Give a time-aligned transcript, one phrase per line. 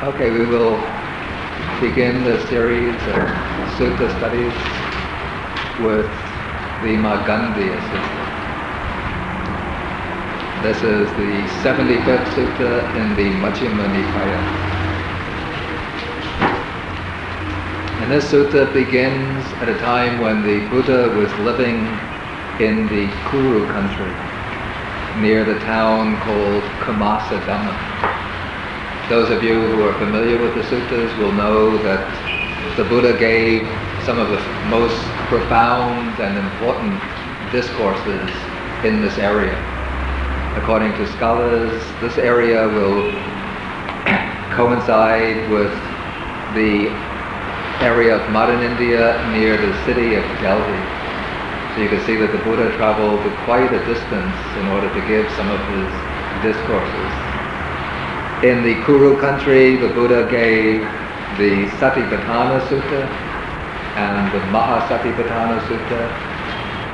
[0.00, 0.76] Okay, we will
[1.80, 3.26] begin the series of
[3.74, 4.54] sutta studies
[5.82, 6.06] with
[6.86, 8.22] the Magandiya Sutta.
[10.62, 14.38] This is the 75th sutta in the Majjhima Nikaya.
[18.00, 21.78] And this sutta begins at a time when the Buddha was living
[22.60, 24.14] in the Kuru country
[25.20, 27.87] near the town called Kammasadhamma.
[29.08, 32.04] Those of you who are familiar with the suttas will know that
[32.76, 33.62] the Buddha gave
[34.04, 35.00] some of the most
[35.32, 37.00] profound and important
[37.50, 38.28] discourses
[38.84, 39.56] in this area.
[40.60, 43.08] According to scholars, this area will
[44.52, 45.72] coincide with
[46.52, 46.92] the
[47.80, 50.80] area of modern India near the city of Delhi.
[51.72, 55.24] So you can see that the Buddha traveled quite a distance in order to give
[55.32, 55.88] some of his
[56.44, 57.27] discourses.
[58.44, 60.82] In the Kuru country, the Buddha gave
[61.38, 63.02] the Satipatthana Sutta
[63.98, 66.06] and the Mahasatipatthana Sutta,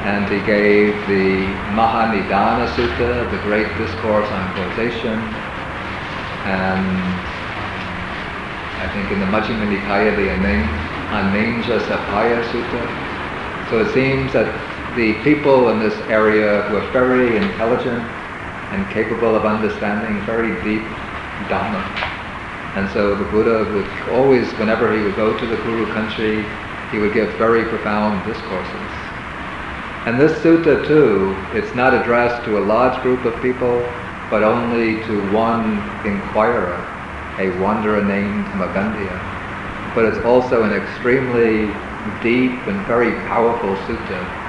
[0.08, 1.44] and he gave the
[1.76, 5.20] Mahanidana Sutta, the great discourse on causation,
[6.48, 6.88] and
[8.80, 10.28] I think in the Majjhima Nikaya, the
[11.12, 13.68] Anenja Sappaya Sutta.
[13.68, 14.48] So it seems that
[14.96, 18.02] the people in this area were very intelligent
[18.72, 20.88] and capable of understanding very deep
[21.48, 21.82] Dhamma.
[22.76, 26.44] And so the Buddha would always, whenever he would go to the Kuru country,
[26.90, 28.90] he would give very profound discourses.
[30.06, 33.92] And this sutta too, it's not addressed to a large group of people,
[34.30, 36.84] but only to one inquirer,
[37.38, 39.18] a wanderer named Magandiya.
[39.94, 41.72] But it's also an extremely
[42.22, 44.44] deep and very powerful sutta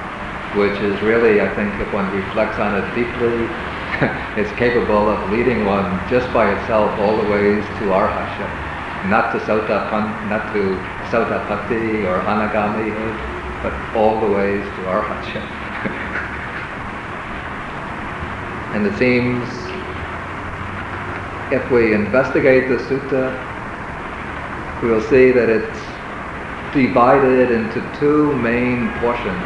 [0.56, 3.75] which is really, I think, if one reflects on it deeply,
[4.36, 9.32] it's capable of leading one just by itself all the ways to our arhatship, not
[9.32, 10.76] to sotapan, not to
[11.10, 13.16] sotapatti or anagamihood,
[13.64, 15.46] but all the ways to our arhatship.
[18.76, 19.48] and it seems
[21.54, 23.32] if we investigate the sutta,
[24.82, 25.80] we will see that it's
[26.74, 29.42] divided into two main portions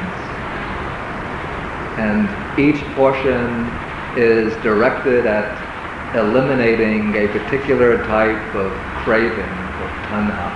[1.99, 3.69] and each portion
[4.19, 5.47] is directed at
[6.13, 8.71] eliminating a particular type of
[9.03, 10.51] craving or tanha.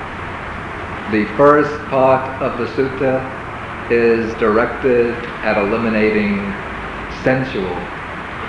[1.12, 3.24] The first part of the sutta
[3.90, 5.16] is directed
[5.48, 6.40] at eliminating
[7.24, 7.76] sensual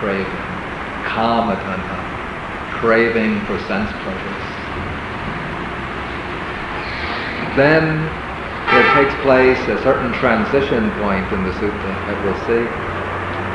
[0.02, 0.48] craving,
[1.06, 4.44] kama tanha, craving for sense pleasures.
[7.54, 8.02] Then
[8.66, 12.83] there takes place a certain transition point in the sutta that we'll see.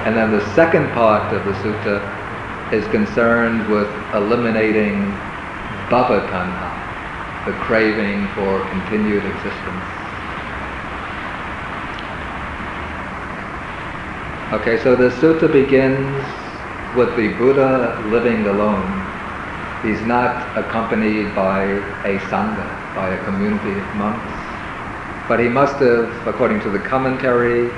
[0.06, 5.12] And then the second part of the sutta is concerned with eliminating
[5.90, 9.86] bhavatanha, the craving for continued existence.
[14.54, 16.24] Okay, so the sutta begins
[16.96, 18.88] with the Buddha living alone.
[19.84, 21.64] He's not accompanied by
[22.06, 24.32] a sangha, by a community of monks.
[25.28, 27.70] But he must have, according to the commentary,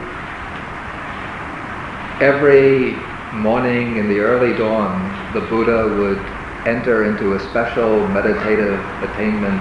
[2.22, 2.94] every
[3.34, 6.22] morning in the early dawn, the Buddha would
[6.68, 9.59] enter into a special meditative attainment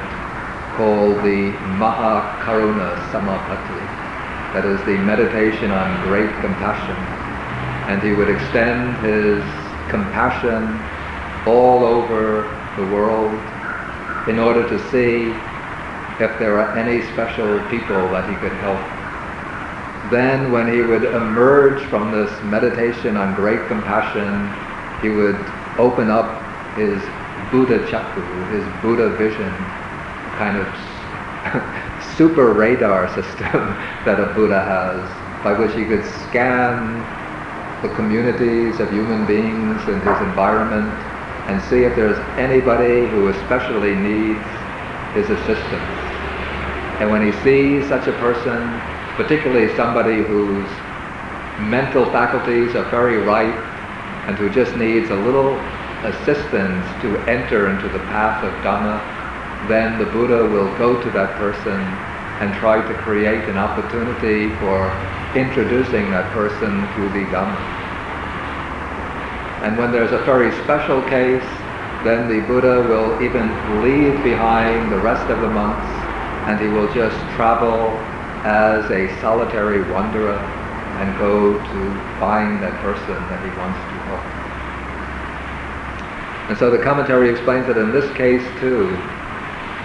[0.77, 3.81] called the Mahakaruna Samapatti.
[4.53, 6.97] That is the meditation on great compassion.
[7.89, 9.41] And he would extend his
[9.89, 10.79] compassion
[11.49, 12.43] all over
[12.77, 13.33] the world
[14.29, 15.33] in order to see
[16.23, 19.00] if there are any special people that he could help.
[20.11, 24.53] Then when he would emerge from this meditation on great compassion,
[25.01, 25.39] he would
[25.79, 26.43] open up
[26.75, 27.01] his
[27.53, 29.55] Buddha cakkhu, his Buddha vision,
[30.35, 30.67] kind of
[32.17, 33.51] super radar system
[34.05, 35.09] that a Buddha has,
[35.45, 37.07] by which he could scan
[37.83, 40.93] the communities of human beings and his environment
[41.49, 44.45] and see if there's anybody who especially needs
[45.15, 46.01] his assistance.
[47.01, 48.81] And when he sees such a person,
[49.21, 50.67] particularly somebody whose
[51.69, 53.55] mental faculties are very ripe
[54.27, 55.61] and who just needs a little
[56.09, 58.97] assistance to enter into the path of Dhamma,
[59.69, 61.83] then the Buddha will go to that person
[62.41, 64.89] and try to create an opportunity for
[65.37, 67.61] introducing that person to the Dhamma.
[69.61, 71.45] And when there's a very special case,
[72.05, 73.53] then the Buddha will even
[73.83, 75.93] leave behind the rest of the monks
[76.49, 78.01] and he will just travel
[78.45, 80.39] as a solitary wanderer
[81.01, 84.41] and go to find that person that he wants to help.
[86.51, 88.99] And so the commentary explains that in this case too,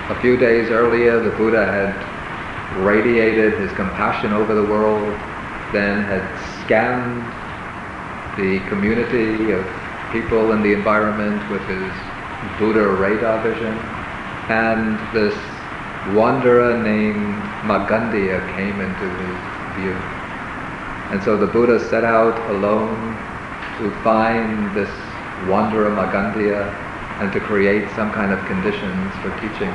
[0.09, 1.93] a few days earlier the Buddha had
[2.83, 5.13] radiated his compassion over the world,
[5.71, 6.25] then had
[6.65, 7.21] scanned
[8.37, 9.65] the community of
[10.11, 11.91] people in the environment with his
[12.59, 13.77] Buddha radar vision,
[14.49, 15.35] and this
[16.15, 19.37] wanderer named Magandiya came into his
[19.75, 19.95] view.
[21.11, 23.17] And so the Buddha set out alone
[23.77, 24.89] to find this
[25.49, 26.73] wanderer Magandiya
[27.21, 29.73] and to create some kind of conditions for teaching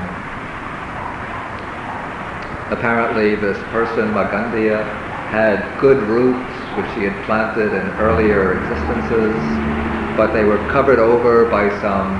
[2.70, 4.84] Apparently this person, Magandiya,
[5.34, 9.34] had good roots which he had planted in earlier existences,
[10.16, 12.14] but they were covered over by some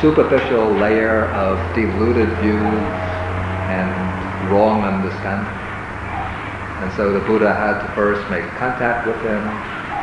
[0.00, 2.58] superficial layer of deluded views
[3.70, 4.03] and
[4.50, 5.52] wrong understanding.
[6.82, 9.42] And so the Buddha had to first make contact with him,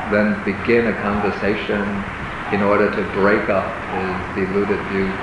[0.10, 1.82] then begin a conversation
[2.54, 5.14] in order to break up his deluded views.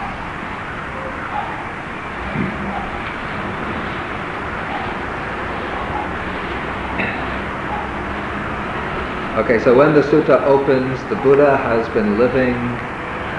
[9.38, 12.56] Okay, so when the sutta opens, the Buddha has been living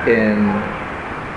[0.08, 0.48] in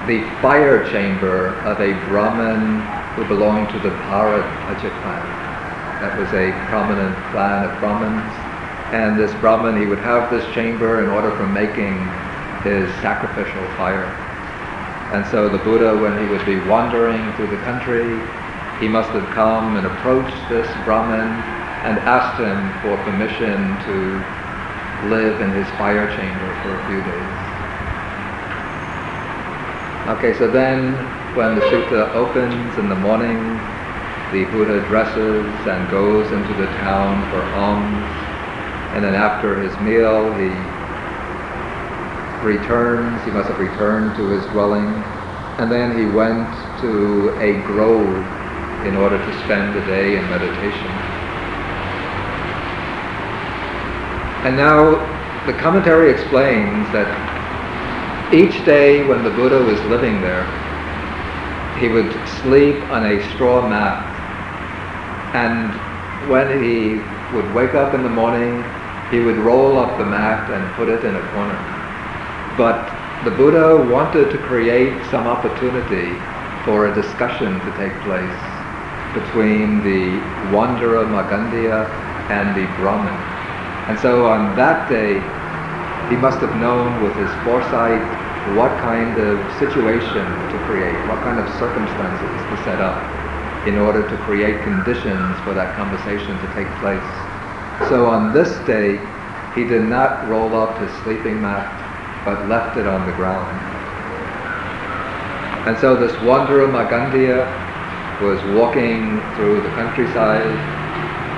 [0.07, 4.45] the fire chamber of a Brahmin who belonged to the Bharat
[5.03, 5.25] clan.
[6.01, 8.33] That was a prominent clan of Brahmins.
[8.93, 11.95] And this Brahmin, he would have this chamber in order for making
[12.65, 14.11] his sacrificial fire.
[15.13, 18.09] And so the Buddha, when he would be wandering through the country,
[18.81, 21.29] he must have come and approached this Brahmin
[21.85, 27.43] and asked him for permission to live in his fire chamber for a few days.
[30.17, 33.59] Okay, so then when the sutta opens in the morning,
[34.33, 38.07] the Buddha dresses and goes into the town for alms,
[38.93, 40.51] and then after his meal, he
[42.45, 45.03] returns, he must have returned to his dwelling,
[45.57, 48.27] and then he went to a grove
[48.85, 50.91] in order to spend the day in meditation.
[54.45, 55.01] And now
[55.47, 57.09] the commentary explains that
[58.35, 60.47] each day when the Buddha was living there,
[61.79, 64.05] he would sleep on a straw mat.
[65.35, 65.73] And
[66.29, 67.01] when he
[67.35, 68.65] would wake up in the morning,
[69.11, 71.59] he would roll up the mat and put it in a corner.
[72.57, 72.93] But
[73.25, 76.19] the Buddha wanted to create some opportunity
[76.65, 78.41] for a discussion to take place
[79.15, 80.19] between the
[80.55, 81.89] wanderer Magandiya
[82.31, 83.15] and the Brahmin.
[83.89, 85.21] And so on that day,
[86.09, 88.03] he must have known with his foresight
[88.57, 92.99] what kind of situation to create, what kind of circumstances to set up
[93.67, 97.07] in order to create conditions for that conversation to take place.
[97.89, 98.99] So on this day,
[99.55, 101.71] he did not roll up his sleeping mat,
[102.25, 103.47] but left it on the ground.
[105.69, 107.47] And so this wanderer Magandiya
[108.21, 110.51] was walking through the countryside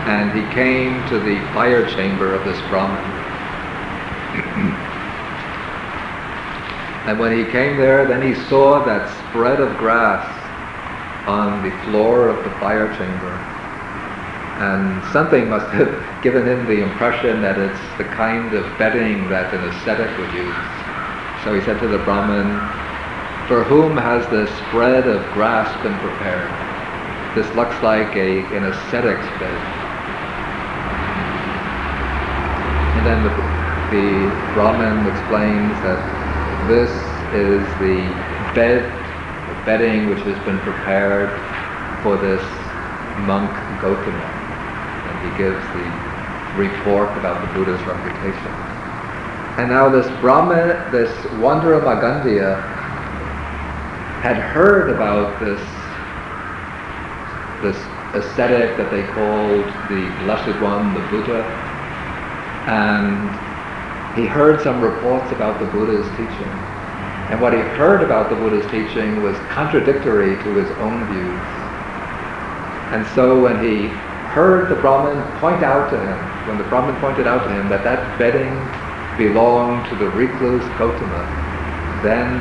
[0.09, 3.05] and he came to the fire chamber of this Brahmin.
[7.07, 10.25] and when he came there, then he saw that spread of grass
[11.29, 13.33] on the floor of the fire chamber.
[14.65, 15.93] And something must have
[16.23, 20.57] given him the impression that it's the kind of bedding that an ascetic would use.
[21.45, 22.49] So he said to the Brahmin,
[23.49, 26.49] for whom has this spread of grass been prepared?
[27.37, 29.61] This looks like a, an ascetic's bed.
[32.97, 33.33] And then the,
[33.93, 36.24] the Brahmin explains that
[36.69, 36.91] this
[37.35, 38.01] is the
[38.55, 38.85] bed,
[39.49, 41.29] the bedding which has been prepared
[42.03, 42.41] for this
[43.27, 43.51] monk
[43.85, 44.31] Gotama.
[45.05, 45.85] And he gives the
[46.57, 48.53] report about the Buddha's reputation.
[49.61, 52.63] And now this Brahmin, this wanderer Magandiya,
[54.23, 55.61] had heard about this,
[57.61, 57.77] this
[58.15, 61.45] ascetic that they called the Blessed One, the Buddha,
[62.67, 63.44] and
[64.15, 66.53] he heard some reports about the Buddha's teaching.
[67.31, 71.41] And what he heard about the Buddha's teaching was contradictory to his own views.
[72.95, 73.89] And so when he
[74.31, 77.83] heard the Brahmin point out to him, when the Brahmin pointed out to him that
[77.83, 78.55] that bedding
[79.19, 81.27] belonged to the recluse Gotama,
[82.03, 82.39] then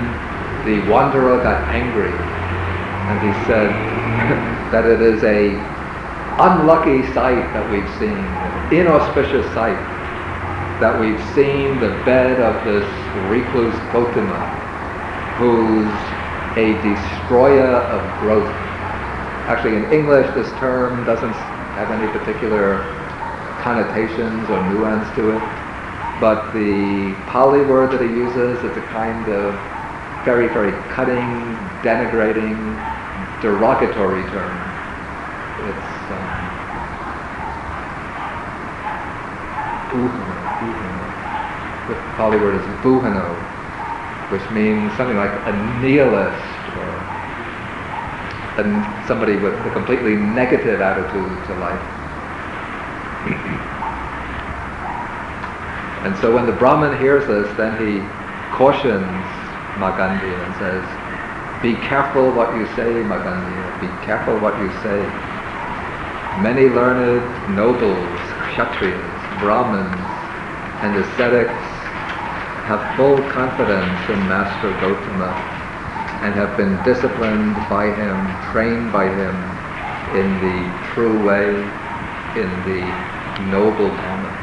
[0.65, 3.69] the wanderer got angry and he said
[4.71, 5.55] that it is a
[6.39, 9.77] unlucky sight that we've seen, an inauspicious sight
[10.83, 12.83] that we've seen the bed of this
[13.31, 14.35] recluse Gotama,
[15.39, 15.87] who's
[16.59, 18.51] a destroyer of growth.
[19.47, 21.31] Actually, in English, this term doesn't
[21.79, 22.83] have any particular
[23.63, 25.43] connotations or nuance to it,
[26.19, 29.55] but the Pali word that he uses is a kind of
[30.25, 31.23] very, very cutting,
[31.79, 32.59] denigrating,
[33.41, 34.51] derogatory term.
[35.63, 36.53] It's um,
[42.17, 43.35] Word is bhunahu,
[44.31, 45.51] which means something like a
[45.81, 46.37] nihilist
[46.77, 46.89] or
[49.07, 51.81] somebody with a completely negative attitude to life.
[56.05, 58.05] and so when the Brahmin hears this, then he
[58.55, 59.25] cautions
[59.81, 60.85] Magandiya and says,
[61.63, 65.01] be careful what you say, Magandiya, be careful what you say.
[66.41, 68.19] Many learned nobles,
[68.53, 69.99] kshatriyas, brahmins,
[70.83, 71.72] and ascetics
[72.65, 75.33] have full confidence in Master Gotama
[76.23, 79.35] and have been disciplined by him, trained by him
[80.15, 81.49] in the true way,
[82.39, 84.33] in the noble Dhamma.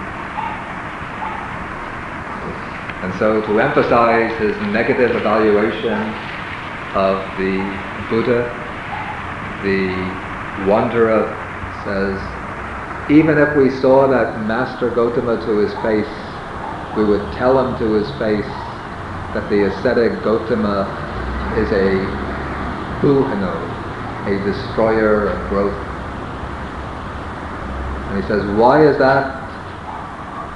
[3.02, 6.12] And so to emphasize his negative evaluation
[6.94, 7.64] of the
[8.10, 8.44] Buddha,
[9.62, 11.34] the wanderer
[11.84, 12.20] says,
[13.10, 16.19] even if we saw that Master Gotama to his face,
[17.00, 18.44] we would tell him to his face
[19.32, 20.84] that the ascetic Gotama
[21.56, 21.96] is a
[23.00, 23.56] bhunahu,
[24.28, 25.86] a destroyer of growth.
[28.10, 29.40] And he says, why is that?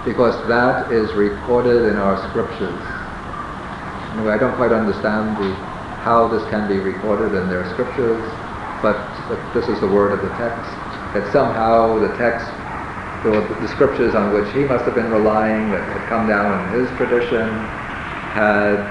[0.04, 2.82] Because that is recorded in our scriptures.
[4.12, 5.54] Anyway, I don't quite understand the,
[6.04, 8.20] how this can be recorded in their scriptures,
[8.82, 10.68] but, but this is the word of the text.
[11.14, 12.50] That somehow the text,
[13.24, 16.80] the, the scriptures on which he must have been relying, that had come down in
[16.80, 17.48] his tradition,
[18.36, 18.84] had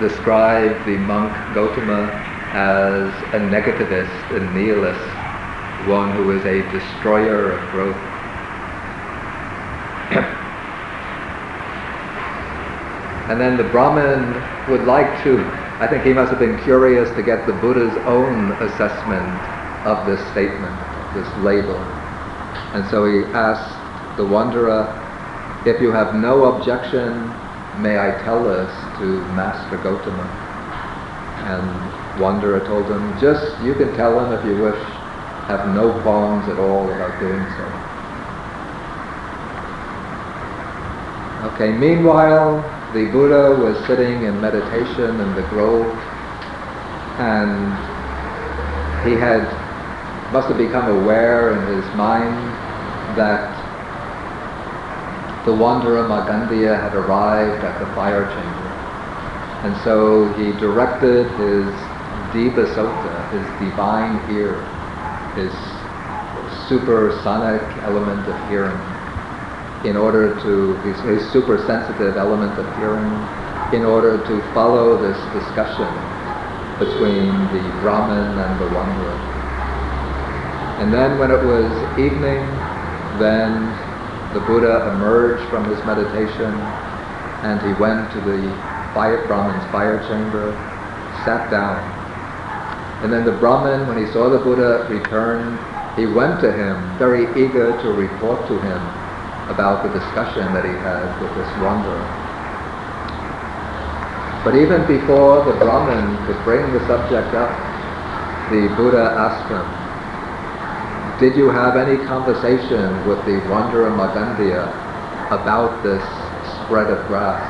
[0.00, 2.10] described the monk Gotama
[2.52, 5.00] as a negativist, a nihilist,
[5.86, 7.96] one who is a destroyer of growth.
[13.30, 14.34] and then the Brahmin
[14.68, 15.38] would like to,
[15.78, 19.28] I think he must have been curious to get the Buddha's own assessment
[19.86, 20.76] of this statement,
[21.14, 21.78] this label.
[22.72, 23.76] And so he asked
[24.16, 24.86] the wanderer,
[25.66, 27.28] if you have no objection,
[27.82, 30.26] may I tell this to Master Gotama?
[31.50, 34.80] And wanderer told him, just, you can tell him if you wish,
[35.48, 37.66] have no qualms at all about doing so.
[41.54, 42.62] Okay, meanwhile,
[42.92, 45.98] the Buddha was sitting in meditation in the grove
[47.18, 47.72] and
[49.08, 49.42] he had
[50.32, 52.49] must have become aware in his mind
[53.16, 53.56] that
[55.44, 58.70] the wanderer Magandiya had arrived at the fire chamber.
[59.64, 61.66] And so he directed his
[62.32, 64.60] dibbasota, his divine ear,
[65.34, 65.52] his
[66.68, 68.78] supersonic element of hearing,
[69.84, 73.10] in order to, his, his super sensitive element of hearing,
[73.74, 75.88] in order to follow this discussion
[76.78, 79.18] between the Brahmin and the wanderer.
[80.80, 82.40] And then when it was evening,
[83.20, 83.76] then
[84.32, 86.56] the Buddha emerged from his meditation
[87.42, 88.56] and he went to the
[88.94, 90.56] fire, Brahmin's fire chamber,
[91.24, 91.84] sat down,
[93.02, 95.58] and then the Brahmin, when he saw the Buddha return,
[95.96, 98.80] he went to him, very eager to report to him
[99.48, 102.04] about the discussion that he had with this wanderer.
[104.44, 107.56] But even before the Brahmin could bring the subject up,
[108.50, 109.79] the Buddha asked him,
[111.20, 114.72] did you have any conversation with the wanderer Magandiya
[115.30, 116.02] about this
[116.64, 117.44] spread of grass?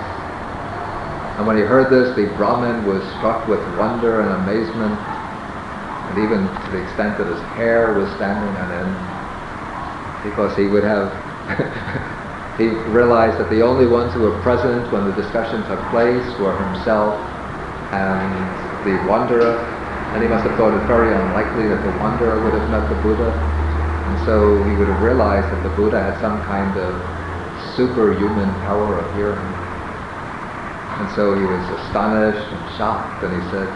[1.39, 4.99] And when he heard this, the Brahmin was struck with wonder and amazement
[6.11, 8.95] and even to the extent that his hair was standing on end,
[10.27, 11.15] because he would have,
[12.59, 16.51] he realized that the only ones who were present when the discussion took place were
[16.67, 17.15] himself
[17.95, 18.35] and
[18.83, 19.55] the wanderer,
[20.11, 22.99] and he must have thought it very unlikely that the wanderer would have met the
[23.07, 23.31] Buddha,
[24.11, 26.99] and so he would have realized that the Buddha had some kind of
[27.77, 29.47] superhuman power of hearing.
[30.99, 33.71] And so he was astonished and shocked, and he said,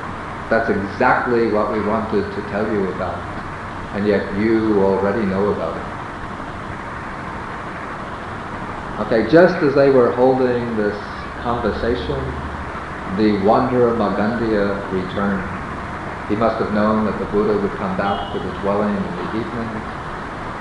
[0.50, 3.22] that's exactly what we wanted to tell you about,
[3.94, 5.86] and yet you already know about it.
[9.06, 11.00] Okay, just as they were holding this
[11.42, 12.18] conversation,
[13.16, 15.48] the wanderer Magandiya returned.
[16.28, 19.38] He must have known that the Buddha would come back to the dwelling in the
[19.38, 19.70] evening,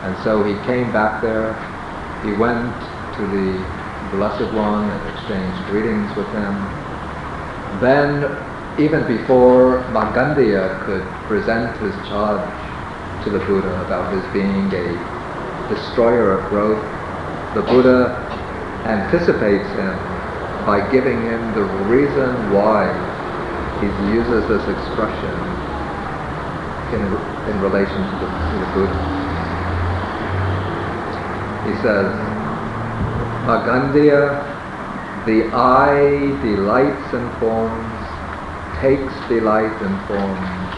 [0.03, 1.55] and so he came back there.
[2.23, 2.75] He went
[3.15, 3.65] to the
[4.11, 6.55] Blessed One and exchanged greetings with him.
[7.79, 8.23] Then
[8.77, 12.51] even before Magandiya could present his charge
[13.23, 14.97] to the Buddha about his being a
[15.69, 16.83] destroyer of growth,
[17.55, 18.19] the Buddha
[18.85, 19.97] anticipates him
[20.65, 22.91] by giving him the reason why
[23.79, 25.31] he uses this expression
[26.91, 27.01] in,
[27.49, 29.22] in relation to the, to the Buddha.
[31.65, 32.11] He says,
[33.47, 34.43] Magandiya,
[35.25, 38.03] the eye delights in forms,
[38.81, 40.69] takes delight in forms,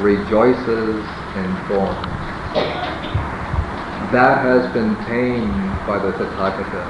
[0.00, 1.02] rejoices
[1.34, 2.06] in forms.
[4.12, 6.86] That has been tamed by the Tathagata,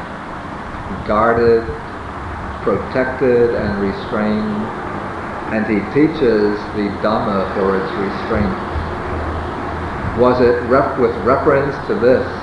[1.07, 1.65] guarded,
[2.63, 4.67] protected and restrained,
[5.53, 8.59] and he teaches the Dhamma for its restraint.
[10.19, 12.42] Was it rep- with reference to this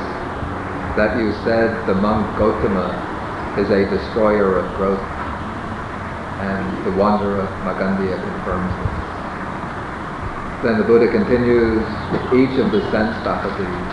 [0.99, 2.91] that you said the monk Gotama
[3.57, 4.99] is a destroyer of growth?
[6.43, 8.99] And the wanderer Magandiya confirms this.
[10.59, 11.87] Then the Buddha continues
[12.35, 13.87] each of the sense faculties.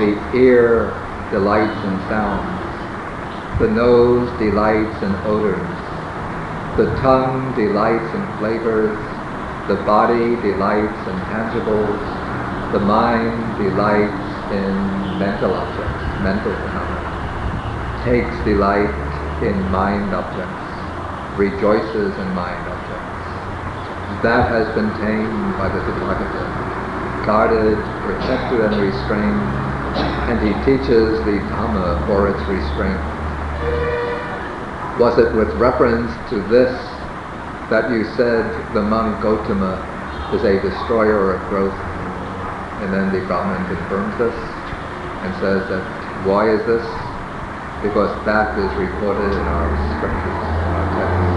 [0.00, 0.96] The ear
[1.30, 3.60] delights in sounds.
[3.60, 5.68] The nose delights in odors.
[6.80, 8.96] The tongue delights in flavors.
[9.68, 12.72] The body delights in tangibles.
[12.72, 15.85] The mind delights in mental objects,
[16.22, 18.04] mental phenomena.
[18.04, 18.94] Takes delight
[19.42, 20.64] in mind objects.
[21.36, 23.16] Rejoices in mind objects.
[24.22, 29.44] That has been tamed by the Tathagata, guarded, protected and restrained,
[30.30, 33.02] and he teaches the Dhamma for its restraint.
[34.98, 36.72] Was it with reference to this
[37.68, 39.76] that you said the monk Gotama
[40.32, 41.76] is a destroyer of growth?
[42.80, 44.34] And then the Brahman confirms this
[45.26, 46.82] and says that why is this?
[47.86, 51.36] Because that is recorded in our scriptures, in our texts.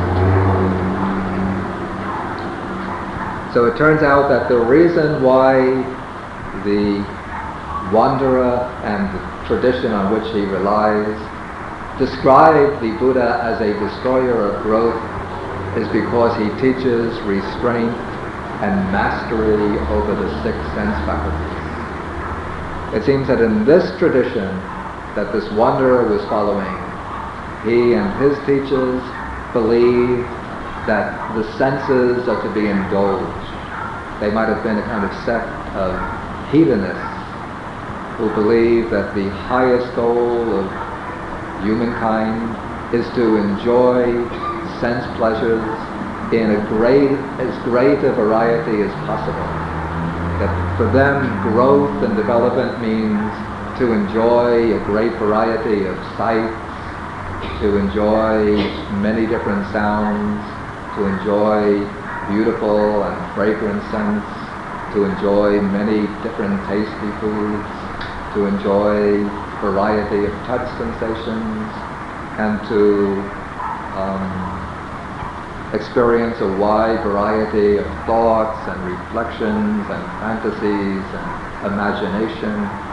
[3.53, 5.62] So it turns out that the reason why
[6.65, 7.05] the
[7.93, 11.17] wanderer and the tradition on which he relies
[11.98, 14.98] describe the Buddha as a destroyer of growth
[15.77, 17.93] is because he teaches restraint
[18.62, 21.60] and mastery over the six sense faculties.
[22.93, 24.49] It seems that in this tradition
[25.19, 26.71] that this wanderer was following,
[27.67, 29.03] he and his teachers
[29.51, 30.23] believe
[30.88, 33.51] that the senses are to be indulged.
[34.21, 35.91] They might have been a kind of sect of
[36.51, 37.19] hedonists
[38.15, 40.71] who believe that the highest goal of
[41.63, 44.23] humankind is to enjoy
[44.79, 45.67] sense pleasures
[46.32, 49.51] in a great, as great a variety as possible.
[50.39, 53.48] That for them, growth and development means
[53.80, 56.54] to enjoy a great variety of sights,
[57.62, 58.58] to enjoy
[59.00, 60.44] many different sounds,
[60.96, 61.88] to enjoy
[62.28, 64.28] beautiful and fragrant scents,
[64.92, 67.65] to enjoy many different tasty foods,
[68.34, 69.24] to enjoy
[69.63, 71.72] variety of touch sensations,
[72.38, 73.24] and to
[73.96, 82.88] um, experience a wide variety of thoughts and reflections and fantasies and imagination.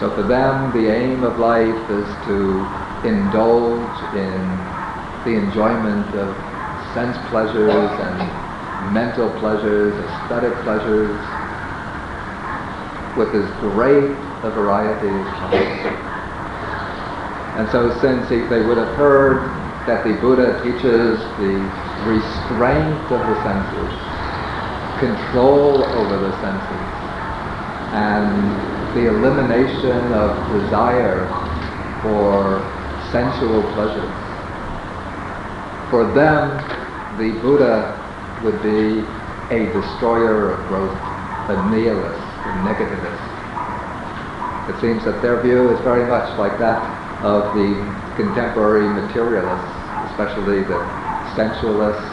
[0.00, 2.68] So for them, the aim of life is to
[3.02, 4.56] indulge in
[5.24, 6.36] the enjoyment of
[6.94, 11.18] sense pleasures and mental pleasures, aesthetic pleasures,
[13.16, 16.08] with as great a variety as possible.
[17.58, 19.50] And so since he, they would have heard
[19.86, 21.58] that the Buddha teaches the
[22.06, 23.90] restraint of the senses,
[25.00, 26.86] control over the senses,
[27.90, 31.28] and the elimination of desire
[32.02, 32.64] for
[33.12, 34.14] sensual pleasures.
[35.90, 36.56] For them,
[37.18, 37.96] the Buddha
[38.44, 39.04] would be
[39.50, 40.98] a destroyer of growth,
[41.48, 43.28] a nihilist, a negativist.
[44.68, 46.82] It seems that their view is very much like that
[47.24, 47.74] of the
[48.16, 49.72] contemporary materialists,
[50.12, 50.80] especially the
[51.34, 52.12] sensualists,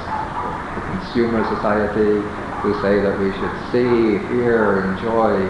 [0.76, 2.24] the consumer society,
[2.64, 5.50] who say that we should see, hear, enjoy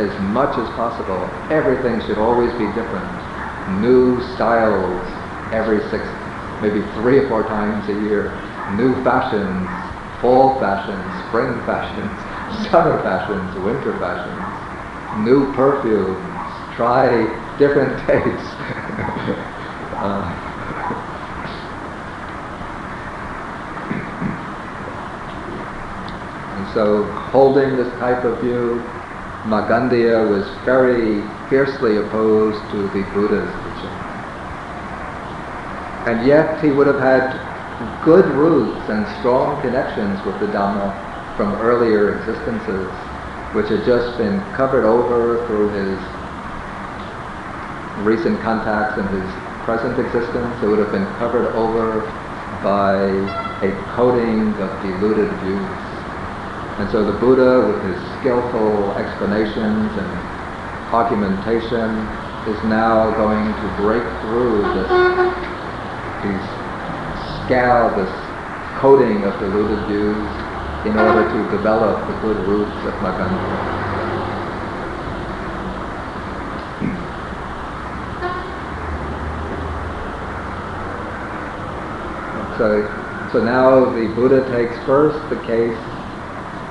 [0.00, 1.28] as much as possible.
[1.50, 3.10] Everything should always be different.
[3.80, 5.06] New styles
[5.52, 6.02] every six,
[6.62, 8.32] maybe three or four times a year.
[8.76, 9.68] New fashions,
[10.20, 12.16] fall fashions, spring fashions,
[12.70, 14.40] summer fashions, winter fashions.
[15.24, 16.16] New perfumes.
[16.76, 18.54] Try different tastes.
[20.00, 20.36] uh,
[26.72, 28.82] so holding this type of view,
[29.46, 33.96] Magandiya was very fiercely opposed to the Buddha's teaching.
[36.06, 37.40] And yet he would have had
[38.02, 40.94] good roots and strong connections with the Dhamma
[41.36, 42.92] from earlier existences,
[43.52, 45.98] which had just been covered over through his
[48.04, 49.32] recent contacts and his
[49.64, 52.02] present existence, it would have been covered over
[52.62, 52.94] by
[53.64, 55.89] a coating of deluded views.
[56.80, 60.10] And so the Buddha, with his skillful explanations and
[60.96, 61.92] argumentation,
[62.48, 64.88] is now going to break through this,
[66.24, 66.46] these
[67.44, 68.08] scale, this
[68.80, 70.16] coating of deluded views
[70.86, 73.60] in order to develop the good roots of Magandiya.
[82.56, 85.76] So, so now the Buddha takes first the case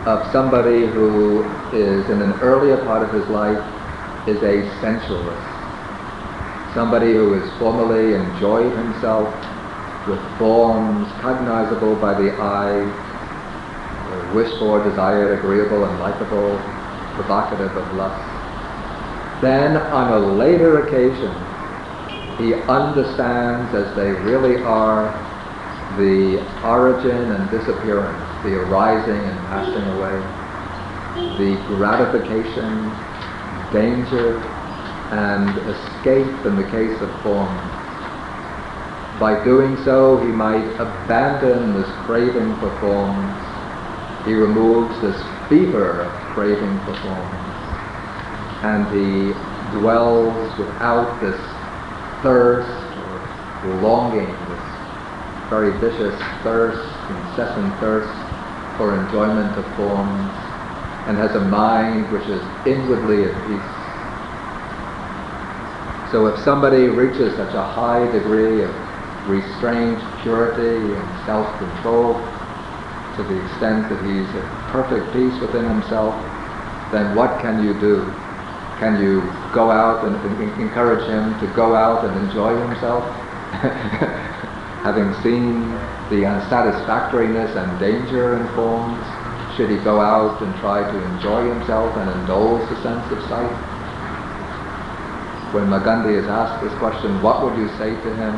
[0.06, 3.60] of somebody who is in an earlier part of his life
[4.28, 5.48] is a sensualist.
[6.74, 9.34] Somebody who has formerly enjoyed himself
[10.08, 12.88] with forms cognizable by the eye,
[14.34, 16.58] wished for, desired, agreeable, and likable,
[17.16, 18.22] provocative of lust.
[19.42, 21.34] Then on a later occasion,
[22.38, 25.12] he understands as they really are
[25.98, 30.16] the origin and disappearance, the arising and passing away,
[31.38, 32.92] the gratification,
[33.72, 34.42] danger,
[35.12, 37.58] and escape in the case of form.
[39.20, 43.36] By doing so, he might abandon this craving for forms.
[44.26, 47.50] He removes this fever of craving for forms.
[48.64, 49.34] And he
[49.80, 51.40] dwells without this
[52.22, 52.70] thirst
[53.64, 54.70] or longing, this
[55.50, 58.14] very vicious thirst, incessant thirst
[58.80, 60.32] for enjoyment of forms,
[61.06, 63.76] and has a mind which is inwardly at peace.
[66.14, 68.74] So if somebody reaches such a high degree of
[69.28, 72.24] restraint, purity, and self-control,
[73.18, 76.16] to the extent that he's at perfect peace within himself,
[76.94, 78.14] then what can you do?
[78.80, 79.22] Can you
[79.54, 83.04] go out and, and encourage him to go out and enjoy himself?
[84.84, 85.68] having seen
[86.10, 89.04] the unsatisfactoriness and danger in forms,
[89.56, 93.52] should he go out and try to enjoy himself and indulge the sense of sight?
[95.52, 98.36] When Magandiya is asked this question, what would you say to him?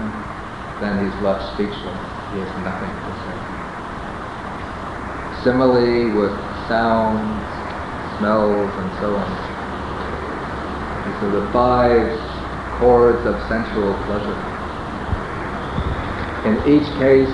[0.81, 2.01] Then he's left speechless.
[2.33, 3.37] He has nothing to say.
[5.43, 6.33] Similarly with
[6.67, 7.37] sounds,
[8.17, 9.29] smells, and so on.
[11.05, 12.17] These are the five
[12.79, 14.50] chords of sensual pleasure.
[16.45, 17.29] In each case,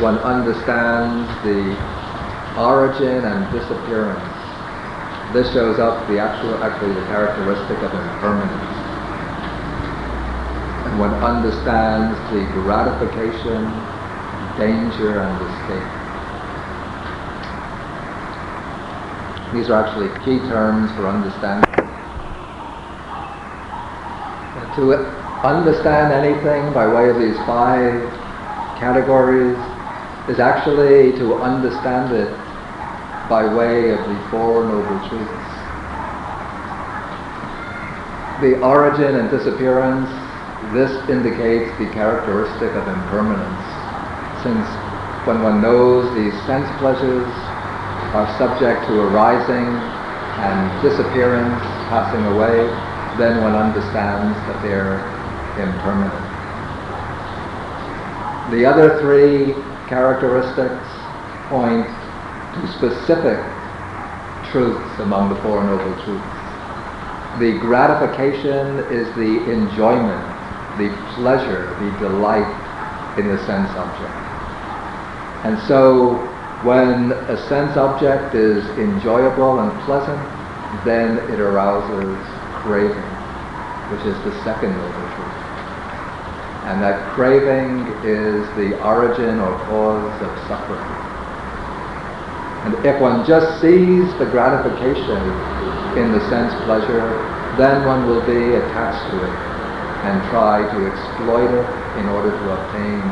[0.00, 1.76] one understands the
[2.56, 4.24] origin and disappearance.
[5.34, 8.76] This shows up the actual, actually the characteristic of impermanence.
[10.88, 13.68] And one understands the gratification,
[14.56, 16.02] danger, and escape.
[19.52, 21.68] These are actually key terms for understanding.
[24.76, 24.94] To
[25.44, 28.21] understand anything by way of these five
[28.82, 29.62] categories
[30.28, 32.36] is actually to understand it
[33.28, 35.46] by way of the Four Noble Truths.
[38.40, 40.10] The origin and disappearance,
[40.74, 43.62] this indicates the characteristic of impermanence,
[44.42, 44.66] since
[45.26, 47.30] when one knows these sense pleasures
[48.12, 49.78] are subject to arising
[50.42, 52.66] and disappearance, passing away,
[53.16, 55.06] then one understands that they're
[55.56, 56.31] impermanent.
[58.52, 59.54] The other three
[59.88, 60.86] characteristics
[61.48, 63.40] point to specific
[64.52, 67.40] truths among the Four Noble Truths.
[67.40, 70.20] The gratification is the enjoyment,
[70.76, 72.44] the pleasure, the delight
[73.18, 74.20] in the sense object.
[75.48, 76.16] And so
[76.68, 80.20] when a sense object is enjoyable and pleasant,
[80.84, 82.20] then it arouses
[82.60, 83.00] craving,
[83.88, 85.11] which is the second noble.
[86.72, 90.80] And that craving is the origin or cause of suffering.
[92.64, 95.20] And if one just sees the gratification
[96.00, 97.12] in the sense pleasure,
[97.60, 99.36] then one will be attached to it
[100.08, 101.68] and try to exploit it
[102.00, 103.04] in order to obtain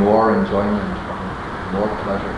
[0.00, 2.36] more enjoyment from it, more pleasure.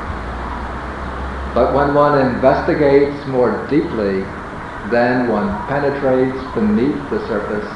[1.55, 4.27] But when one investigates more deeply,
[4.91, 7.71] then one penetrates beneath the surface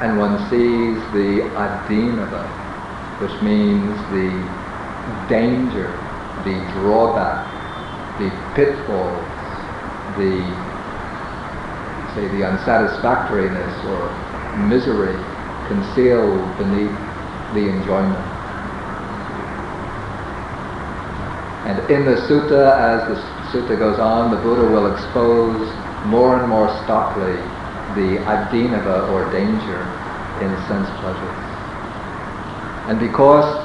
[0.00, 2.46] and one sees the adinava,
[3.20, 4.28] which means the
[5.28, 5.92] danger,
[6.42, 7.46] the drawback,
[8.18, 9.24] the pitfalls,
[10.18, 10.42] the
[12.14, 14.08] say the unsatisfactoriness or
[14.68, 15.18] misery
[15.66, 16.96] concealed beneath
[17.54, 18.24] the enjoyment.
[21.66, 25.66] And in the sutta, as the sutta goes on, the Buddha will expose
[26.06, 27.40] more and more starkly
[27.94, 29.82] the adinava or danger
[30.40, 31.44] in sense pleasures.
[32.88, 33.64] And because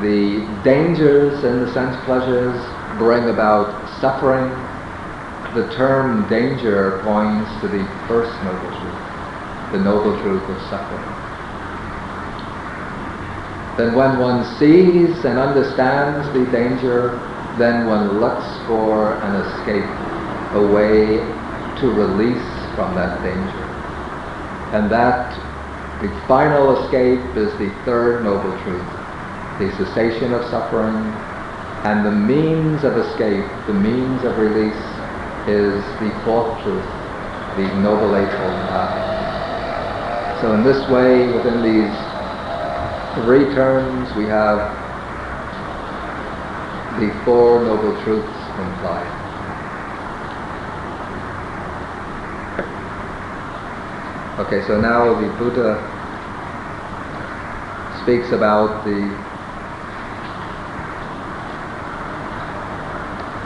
[0.00, 2.56] the dangers in the sense pleasures
[2.98, 4.50] bring about suffering,
[5.54, 11.30] the term danger points to the first noble truth, the noble truth of suffering.
[13.76, 17.18] Then when one sees and understands the danger,
[17.58, 19.90] then one looks for an escape,
[20.54, 21.34] a way
[21.80, 23.64] to release from that danger.
[24.72, 25.34] And that,
[26.02, 28.86] the final escape is the third noble truth,
[29.58, 31.12] the cessation of suffering,
[31.84, 34.84] and the means of escape, the means of release,
[35.48, 36.84] is the fourth truth,
[37.56, 40.40] the Noble Eightfold Path.
[40.40, 41.92] So in this way, within these
[43.24, 44.58] three terms, we have
[47.00, 49.19] the Four Noble Truths implied.
[54.40, 55.76] Okay, so now the Buddha
[58.02, 59.04] speaks about the,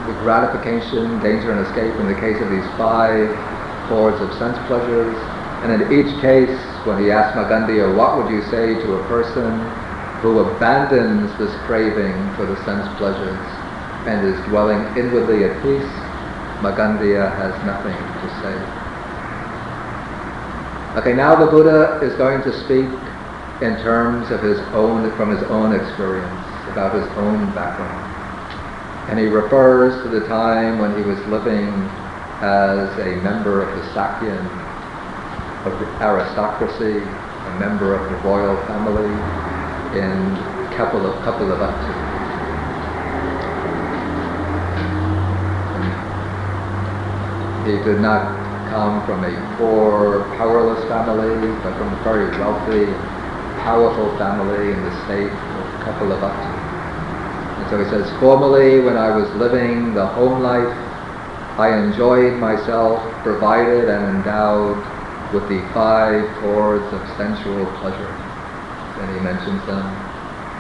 [0.07, 3.26] the gratification, danger, and escape in the case of these five
[3.88, 5.18] chords of sense pleasures.
[5.66, 6.54] And in each case,
[6.87, 9.50] when he asked Magandiya, what would you say to a person
[10.22, 13.42] who abandons this craving for the sense pleasures
[14.07, 15.90] and is dwelling inwardly at peace,
[16.62, 18.84] Magandiya has nothing to say.
[20.96, 22.87] Okay, now the Buddha is going to speak
[23.61, 29.11] in terms of his own, from his own experience, about his own background.
[29.11, 31.66] And he refers to the time when he was living
[32.40, 34.46] as a member of the Sakyan
[35.66, 39.11] of the aristocracy, a member of the royal family
[39.98, 40.37] in
[40.76, 42.14] Kapila, Kapilavatthu.
[47.66, 48.43] He did not
[48.75, 52.91] come from a poor, powerless family, but from a very wealthy,
[53.63, 56.51] powerful family in the state of Kapilavatthu.
[57.61, 60.75] And so he says, formerly when I was living the home life,
[61.57, 64.83] I enjoyed myself provided and endowed
[65.33, 68.11] with the five chords of sensual pleasure.
[68.99, 69.87] And he mentions them.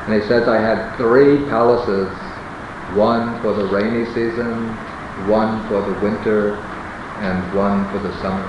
[0.06, 2.14] And he says I had three palaces,
[2.94, 4.70] one for the rainy season,
[5.26, 6.62] one for the winter,
[7.20, 8.48] and one for the summer.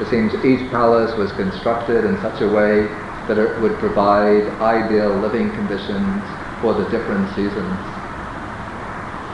[0.00, 2.88] It seems each palace was constructed in such a way
[3.28, 6.22] that it would provide ideal living conditions
[6.60, 7.78] for the different seasons.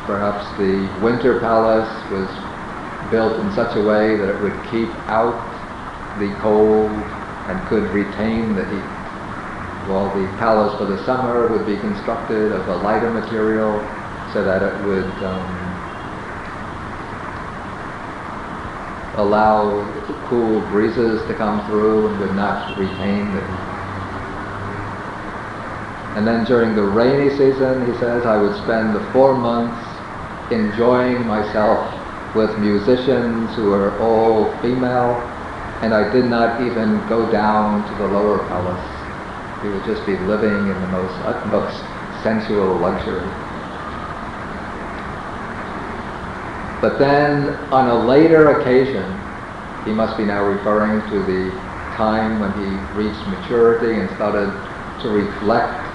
[0.05, 2.29] Perhaps the winter palace was
[3.11, 5.41] built in such a way that it would keep out
[6.19, 6.91] the cold
[7.49, 8.85] and could retain the heat.
[9.89, 13.81] While the palace for the summer would be constructed of a lighter material
[14.33, 15.68] so that it would um,
[19.19, 19.85] allow
[20.29, 23.43] cool breezes to come through and would not retain the.
[26.17, 29.85] And then during the rainy season, he says, I would spend the four months
[30.51, 31.95] enjoying myself
[32.35, 35.21] with musicians who were all female,
[35.83, 38.85] and I did not even go down to the lower palace.
[39.63, 41.85] He would just be living in the most utmost
[42.23, 43.31] sensual luxury.
[46.81, 49.21] But then on a later occasion,
[49.85, 51.51] he must be now referring to the
[51.97, 54.53] time when he reached maturity and started
[55.03, 55.87] to reflect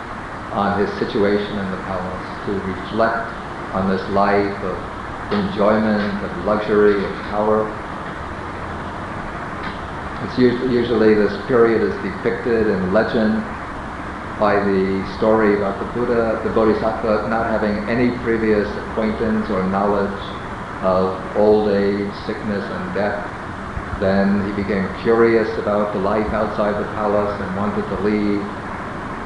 [0.52, 3.32] on his situation in the palace, to reflect
[3.74, 4.78] on this life of
[5.32, 7.64] enjoyment, of luxury, of power.
[10.24, 13.44] It's usually this period is depicted in legend
[14.40, 20.22] by the story about the Buddha, the Bodhisattva not having any previous acquaintance or knowledge
[20.84, 23.30] of old age, sickness, and death.
[24.00, 28.44] Then he became curious about the life outside the palace and wanted to leave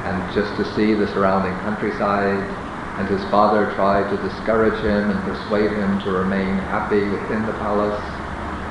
[0.05, 2.45] and just to see the surrounding countryside.
[2.97, 7.53] And his father tried to discourage him and persuade him to remain happy within the
[7.53, 8.01] palace.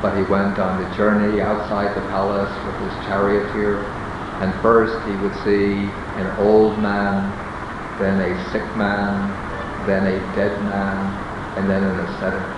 [0.02, 3.82] But he went on the journey outside the palace with his charioteer.
[4.40, 7.32] And first he would see an old man,
[7.98, 9.26] then a sick man,
[9.86, 12.55] then a dead man, and then an ascetic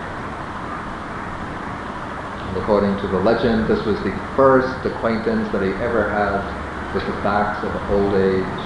[2.58, 6.42] according to the legend, this was the first acquaintance that he ever had
[6.92, 8.62] with the facts of old age,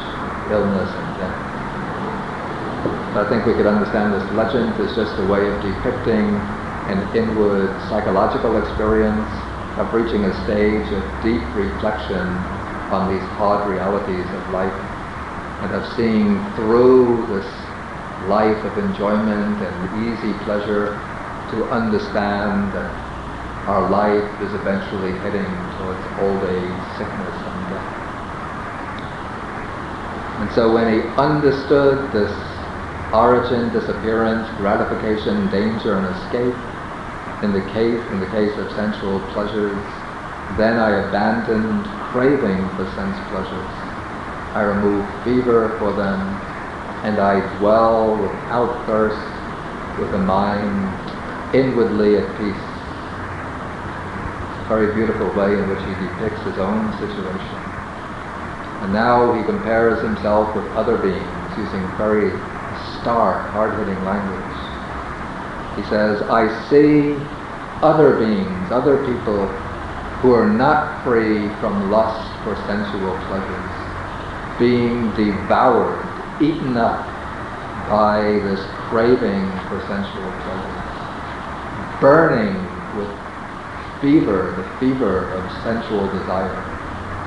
[0.50, 1.52] illness, and death.
[3.14, 6.40] I think we could understand this legend as just a way of depicting
[6.88, 9.28] an inward psychological experience
[9.76, 12.44] of reaching a stage of deep reflection
[12.90, 14.74] on these hard realities of life
[15.60, 17.48] and of seeing through this
[18.28, 20.98] life of enjoyment and easy pleasure
[21.50, 23.11] to understand that
[23.66, 25.46] our life is eventually heading
[25.78, 28.02] towards old age, sickness, and death.
[30.40, 32.34] And so when he understood this
[33.12, 36.56] origin, disappearance, gratification, danger, and escape,
[37.42, 39.78] in the case, in the case of sensual pleasures,
[40.56, 43.70] then I abandoned craving for sense pleasures.
[44.54, 46.40] I removed fever for them,
[47.04, 49.22] and I dwell without thirst
[49.98, 50.90] with a mind
[51.54, 52.71] inwardly at peace.
[54.72, 57.60] Very beautiful way in which he depicts his own situation.
[58.80, 62.30] And now he compares himself with other beings using very
[62.96, 64.56] stark, hard-hitting language.
[65.76, 67.20] He says, I see
[67.84, 69.46] other beings, other people
[70.24, 73.72] who are not free from lust for sensual pleasures,
[74.58, 76.00] being devoured,
[76.40, 77.04] eaten up
[77.90, 82.56] by this craving for sensual pleasures, burning
[82.96, 83.21] with
[84.02, 86.58] fever, the fever of sensual desire,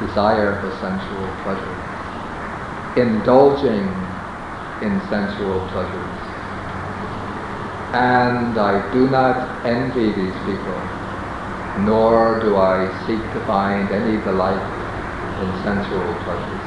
[0.03, 1.75] desire for sensual pleasure,
[2.99, 3.87] indulging
[4.83, 6.19] in sensual pleasures.
[7.95, 10.75] And I do not envy these people,
[11.87, 14.59] nor do I seek to find any delight
[15.39, 16.63] in sensual pleasures.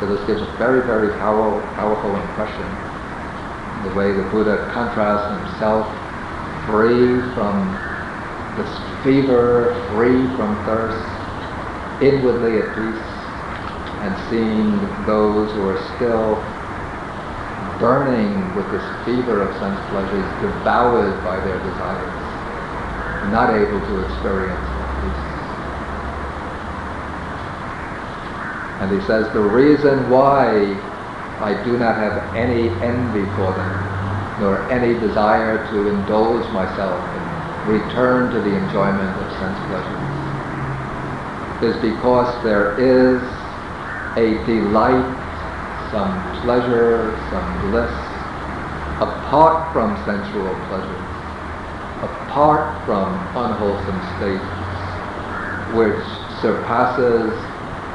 [0.00, 2.66] So this gives a very, very powerful, powerful impression.
[3.86, 5.86] The way the Buddha contrasts himself
[6.66, 7.78] free from
[8.56, 11.06] this fever, free from thirst,
[12.00, 13.02] inwardly at peace,
[14.02, 16.42] and seeing those who are still
[17.78, 22.12] burning with this fever of sense pleasures, devoured by their desires,
[23.30, 24.66] not able to experience
[25.02, 25.40] peace.
[28.80, 30.78] And he says, the reason why
[31.40, 33.79] I do not have any envy for them,
[34.40, 40.10] nor any desire to indulge myself and return to the enjoyment of sense pleasures,
[41.62, 43.20] is because there is
[44.16, 45.16] a delight,
[45.92, 47.92] some pleasure, some bliss,
[49.00, 51.10] apart from sensual pleasures,
[52.02, 54.42] apart from unwholesome states,
[55.76, 56.02] which
[56.40, 57.36] surpasses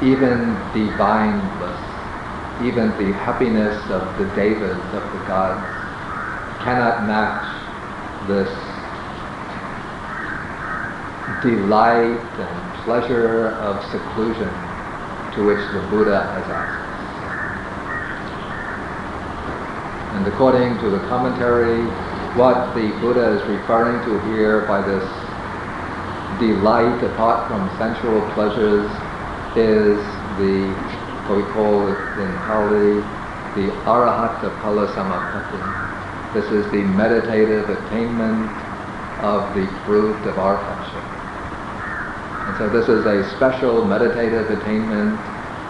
[0.03, 1.79] even divine bliss,
[2.61, 5.74] even the happiness of the devas, of the gods,
[6.65, 7.45] cannot match
[8.25, 8.49] this
[11.45, 14.49] delight and pleasure of seclusion
[15.35, 16.81] to which the Buddha has asked.
[20.17, 21.85] And according to the commentary,
[22.33, 25.05] what the Buddha is referring to here by this
[26.39, 28.89] delight apart from sensual pleasures
[29.55, 30.01] is
[30.41, 30.73] the,
[31.29, 33.05] what we call in Pali,
[33.53, 35.84] the Arahatta phala Samapatti.
[36.35, 38.51] This is the meditative attainment
[39.23, 41.15] of the fruit of our arhatship.
[42.49, 45.17] And so this is a special meditative attainment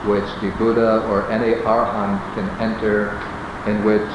[0.10, 3.14] which the Buddha or any Arahant can enter
[3.70, 4.10] in which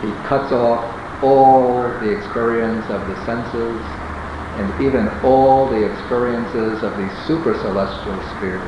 [0.00, 0.88] he cuts off
[1.22, 3.76] all the experience of the senses
[4.56, 8.64] and even all the experiences of the super celestial spheres,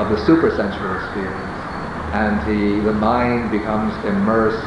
[0.00, 1.46] of the super sensual spheres.
[2.10, 4.66] And he, the mind becomes immersed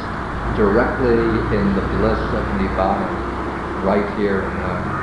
[0.56, 1.18] directly
[1.56, 5.00] in the bliss of Nibbana, right here and now.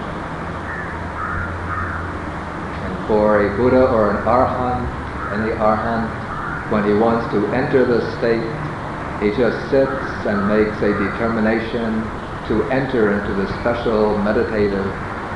[0.00, 1.38] Uh,
[2.84, 4.80] and for a Buddha or an Arhat,
[5.32, 6.08] any Arhat,
[6.70, 8.44] when he wants to enter the state,
[9.22, 12.02] he just sits and makes a determination
[12.48, 14.86] to enter into the special meditative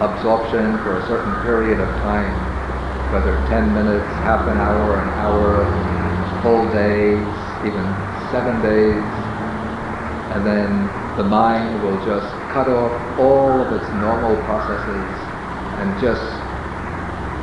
[0.01, 2.33] absorption for a certain period of time,
[3.13, 5.92] whether 10 minutes, half an hour, an hour,
[6.43, 7.23] whole days,
[7.65, 7.87] even
[8.31, 9.07] seven days,
[10.35, 15.07] and then the mind will just cut off all of its normal processes
[15.79, 16.43] and just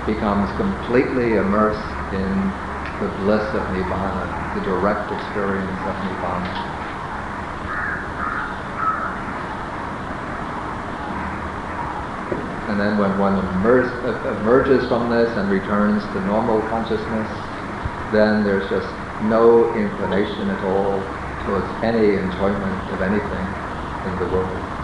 [0.05, 2.51] becomes completely immersed in
[2.99, 6.75] the bliss of nirvana, the direct experience of nirvana.
[12.67, 17.48] And then when one emerges from this and returns to normal consciousness,
[18.11, 18.89] then there's just
[19.23, 21.01] no inclination at all
[21.45, 23.45] towards any enjoyment of anything
[24.05, 24.79] in the world.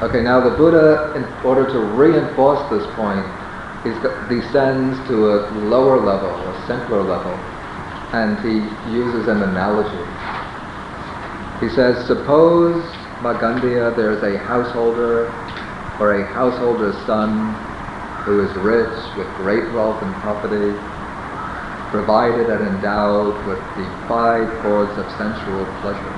[0.00, 3.26] Okay, now the Buddha, in order to reinforce this point,
[3.82, 3.90] he
[4.28, 7.32] descends to a lower level, a simpler level,
[8.12, 8.58] and he
[8.92, 10.04] uses an analogy.
[11.60, 12.84] He says, suppose,
[13.22, 15.32] Magandiya, there's a householder
[15.98, 17.54] or a householder's son
[18.24, 20.76] who is rich with great wealth and property,
[21.90, 26.14] provided and endowed with the five cords of sensual pleasure.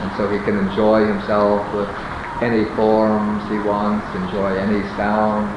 [0.00, 1.88] And so he can enjoy himself with
[2.42, 5.52] any forms he wants, enjoy any sounds,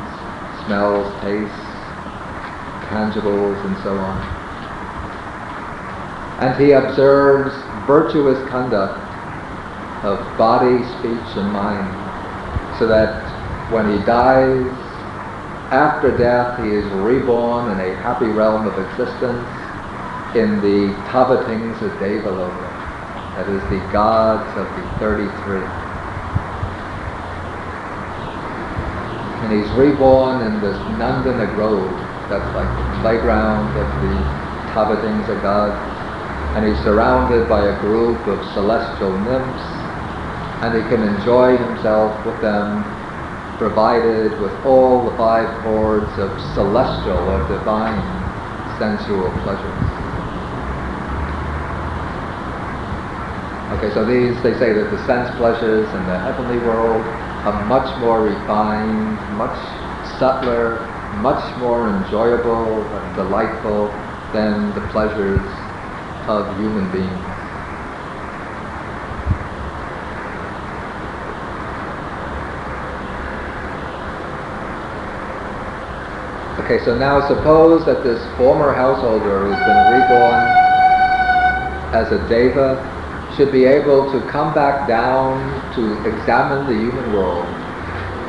[0.66, 1.56] smells, tastes,
[2.92, 4.20] tangibles, and so on.
[6.44, 7.56] And he observes
[7.88, 9.00] virtuous conduct
[10.04, 12.03] of body, speech, and mind,
[12.80, 13.24] so that
[13.72, 14.72] when he dies,
[15.72, 19.48] after death, he is reborn in a happy realm of existence
[20.36, 22.70] in the Tavatimsa of Devaloka,
[23.36, 25.84] that is the gods of the 33.
[29.44, 31.92] and he's reborn in this Nandana Grove,
[32.30, 34.16] that's like the playground of the
[34.72, 35.76] Tavatimsa gods,
[36.56, 39.83] and he's surrounded by a group of celestial nymphs,
[40.64, 42.88] and he can enjoy himself with them,
[43.60, 48.00] provided with all the five cords of celestial or divine
[48.80, 49.84] sensual pleasures.
[53.76, 57.04] Okay, so these, they say that the sense pleasures in the heavenly world
[57.44, 59.60] are much more refined, much
[60.18, 60.88] subtler,
[61.20, 63.92] much more enjoyable and delightful
[64.32, 65.52] than the pleasures
[66.30, 67.33] of human beings.
[76.74, 80.42] Okay, so now suppose that this former householder who's been reborn
[81.94, 82.82] as a deva
[83.38, 85.38] should be able to come back down
[85.76, 87.46] to examine the human world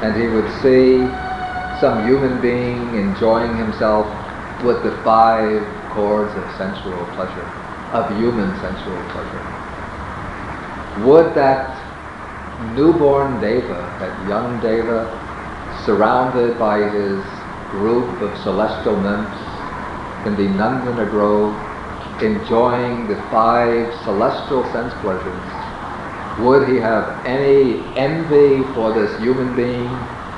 [0.05, 1.09] and he would see
[1.81, 4.05] some human being enjoying himself
[4.63, 5.65] with the five
[5.97, 7.49] cords of sensual pleasure,
[7.97, 9.45] of human sensual pleasure.
[11.09, 11.73] Would that
[12.77, 15.09] newborn Deva, that young Deva,
[15.87, 17.25] surrounded by his
[17.79, 19.41] group of celestial nymphs
[20.27, 21.55] in the Nandana Grove,
[22.23, 25.43] enjoying the five celestial sense pleasures,
[26.39, 29.91] would he have any envy for this human being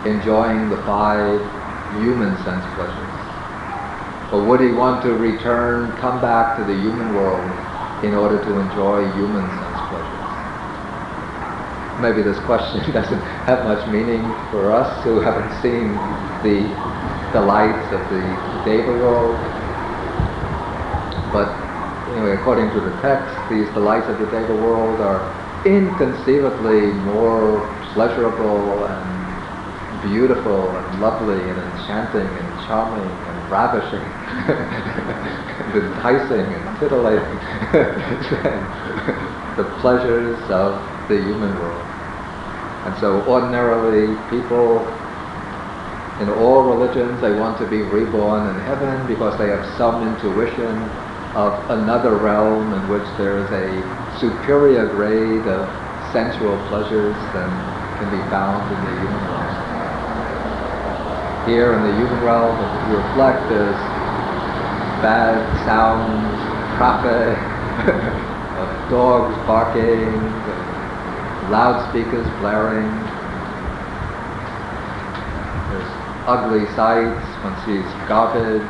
[0.04, 1.40] enjoying the five
[1.92, 3.16] human sense pleasures?
[4.32, 7.44] Or would he want to return, come back to the human world
[8.04, 10.26] in order to enjoy human sense pleasures?
[12.00, 15.94] Maybe this question doesn't have much meaning for us who haven't seen
[16.42, 16.95] the
[17.36, 18.24] delights of the
[18.64, 19.36] Deva world.
[21.36, 21.52] But
[22.16, 25.20] anyway, according to the text, these delights of the Deva world are
[25.68, 27.60] inconceivably more
[27.92, 29.04] pleasurable and
[30.00, 34.00] beautiful and lovely and enchanting and charming and ravishing
[35.60, 37.36] and enticing and titillating
[39.60, 41.84] the pleasures of the human world.
[42.88, 44.88] And so ordinarily people
[46.20, 50.76] in all religions, they want to be reborn in heaven because they have some intuition
[51.36, 53.84] of another realm in which there is a
[54.18, 55.68] superior grade of
[56.12, 57.50] sensual pleasures than
[58.00, 59.52] can be found in the human realm.
[61.46, 63.76] Here in the human realm, if you reflect, there's
[65.04, 66.32] bad sounds,
[66.80, 67.36] traffic,
[68.56, 70.16] of dogs barking,
[71.50, 72.88] loudspeakers blaring.
[75.68, 78.66] There's ugly sights, one sees garbage,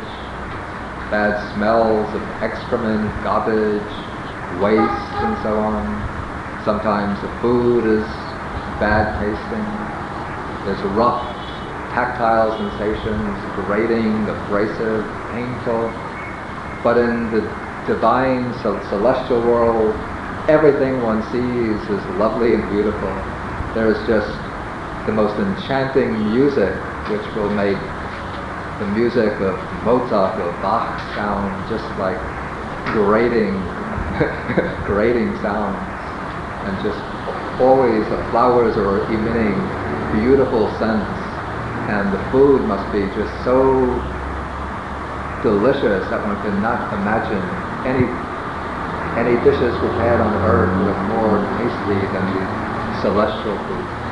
[1.11, 3.81] bad smells of excrement, garbage,
[4.61, 5.89] waste, and so on.
[6.65, 8.05] Sometimes the food is
[8.77, 9.65] bad tasting.
[10.69, 11.25] There's rough
[11.97, 15.89] tactile sensations, grating, abrasive, painful.
[16.85, 17.41] But in the
[17.87, 19.95] divine celestial world,
[20.49, 23.15] everything one sees is lovely and beautiful.
[23.73, 24.37] There is just
[25.07, 26.77] the most enchanting music
[27.09, 27.79] which will make
[28.79, 32.19] the music of Mozart or Bach sound just like
[32.93, 33.63] grating,
[34.85, 35.79] grating sounds.
[36.67, 36.99] And just
[37.61, 39.55] always the flowers are emitting
[40.13, 41.21] beautiful scents.
[41.89, 44.03] And the food must be just so
[45.43, 47.47] delicious that one cannot imagine
[47.87, 48.11] any
[49.17, 54.06] any dishes prepared on earth are more tasty than the celestial food.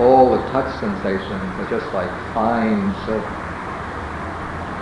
[0.00, 3.24] All the touch sensations are just like fine silk.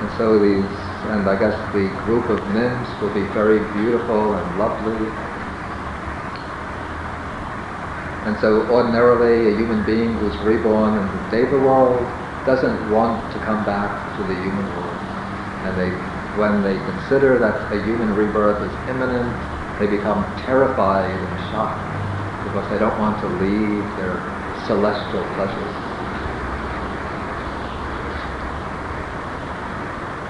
[0.01, 0.65] And so these,
[1.13, 4.97] and I guess the group of nymphs will be very beautiful and lovely.
[8.25, 12.07] And so ordinarily a human being who's reborn in the Deva world
[12.47, 14.97] doesn't want to come back to the human world.
[15.65, 15.91] And they,
[16.39, 19.35] when they consider that a human rebirth is imminent,
[19.79, 21.91] they become terrified and shocked
[22.45, 24.40] because they don't want to leave their
[24.71, 25.75] celestial pleasures.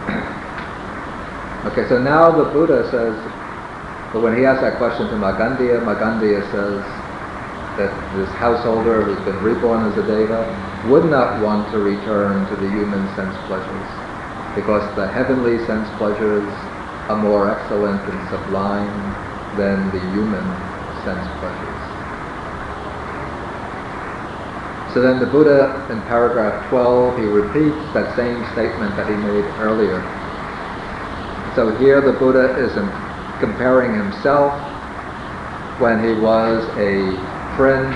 [1.68, 3.20] okay, so now the Buddha says,
[4.16, 6.80] But when he asked that question to Magandiya, Magandiya says
[7.76, 10.48] that this householder who's been reborn as a deva
[10.88, 13.86] would not want to return to the human sense pleasures
[14.56, 16.50] because the heavenly sense pleasures
[17.10, 19.14] are more excellent and sublime
[19.56, 20.56] than the human
[21.04, 21.69] sense pleasures.
[24.92, 29.44] So then the Buddha in paragraph 12, he repeats that same statement that he made
[29.62, 30.02] earlier.
[31.54, 32.74] So here the Buddha is
[33.38, 34.58] comparing himself
[35.78, 37.14] when he was a
[37.54, 37.94] prince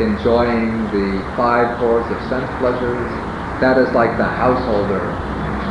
[0.00, 3.08] enjoying the five cores of sense pleasures.
[3.60, 5.00] That is like the householder,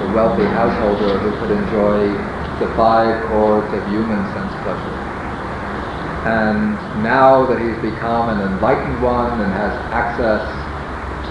[0.01, 2.17] the wealthy householder who could enjoy
[2.57, 5.00] the five cores of human sense pleasures.
[6.21, 10.45] And now that he's become an enlightened one and has access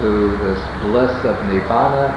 [0.03, 2.11] to this bliss of Nibbana,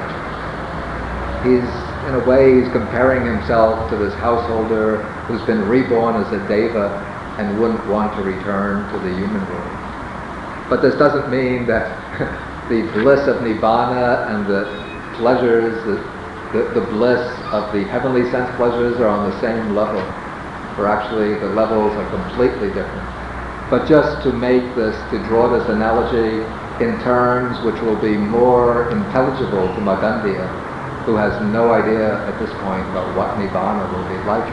[1.47, 1.63] he's,
[2.09, 6.99] in a way, he's comparing himself to this householder who's been reborn as a deva
[7.39, 10.69] and wouldn't want to return to the human world.
[10.69, 11.95] But this doesn't mean that
[12.67, 14.67] the bliss of Nibbana and the
[15.15, 16.03] pleasures, the,
[16.51, 17.23] the, the bliss
[17.53, 20.03] of the heavenly sense pleasures are on the same level
[20.77, 23.07] where actually the levels are completely different.
[23.69, 26.45] But just to make this, to draw this analogy
[26.83, 30.47] in terms which will be more intelligible to Magandiya,
[31.05, 34.45] who has no idea at this point about what Nibbana will be like,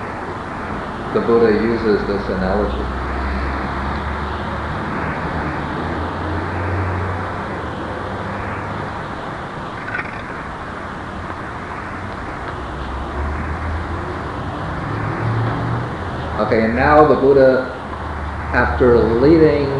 [1.15, 3.02] the Buddha uses this analogy.
[16.53, 17.65] Okay, and now the Buddha,
[18.53, 19.73] after leading,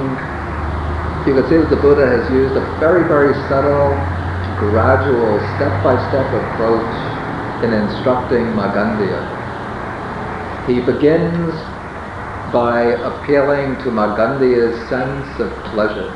[1.29, 3.93] you can see that the Buddha has used a very, very subtle,
[4.57, 6.95] gradual, step-by-step approach
[7.63, 9.21] in instructing Magandiya.
[10.67, 11.53] He begins
[12.55, 16.09] by appealing to Magandiya's sense of pleasure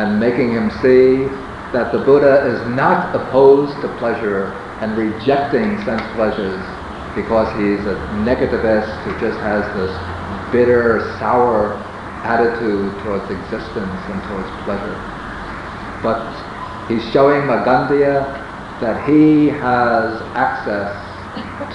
[0.00, 1.28] and making him see
[1.76, 6.64] that the Buddha is not opposed to pleasure and rejecting sense pleasures
[7.14, 11.76] because he's a negativist who just has this bitter, sour
[12.24, 14.96] attitude towards existence and towards pleasure.
[16.02, 16.22] But
[16.88, 18.26] he's showing Magandiya
[18.80, 20.94] that he has access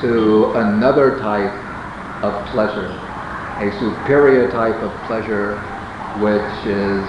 [0.02, 1.54] to another type
[2.24, 2.92] of pleasure,
[3.60, 5.58] a superior type of pleasure
[6.20, 7.04] which is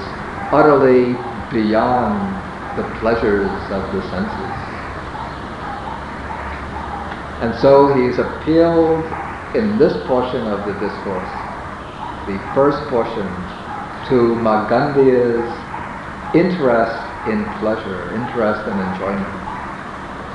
[0.52, 1.14] utterly
[1.52, 2.34] beyond
[2.76, 4.53] the pleasures of the senses.
[7.44, 9.04] And so he's appealed
[9.54, 11.28] in this portion of the discourse,
[12.26, 13.28] the first portion,
[14.08, 15.52] to Magandiya's
[16.34, 19.28] interest in pleasure, interest in enjoyment.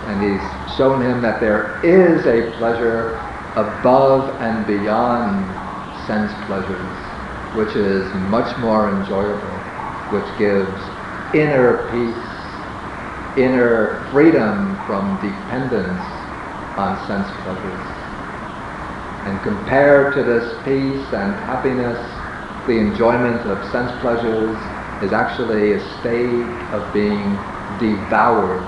[0.05, 3.17] And he's shown him that there is a pleasure
[3.55, 5.49] above and beyond
[6.05, 6.93] sense pleasures,
[7.57, 9.57] which is much more enjoyable,
[10.13, 10.79] which gives
[11.33, 16.18] inner peace, inner freedom from dependence
[17.07, 17.87] sense pleasures.
[19.27, 21.99] And compared to this peace and happiness,
[22.67, 24.55] the enjoyment of sense pleasures
[25.03, 27.35] is actually a state of being
[27.83, 28.63] devoured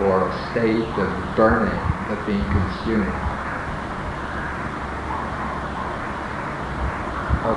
[0.00, 1.76] or a state of burning,
[2.08, 3.12] of being consumed.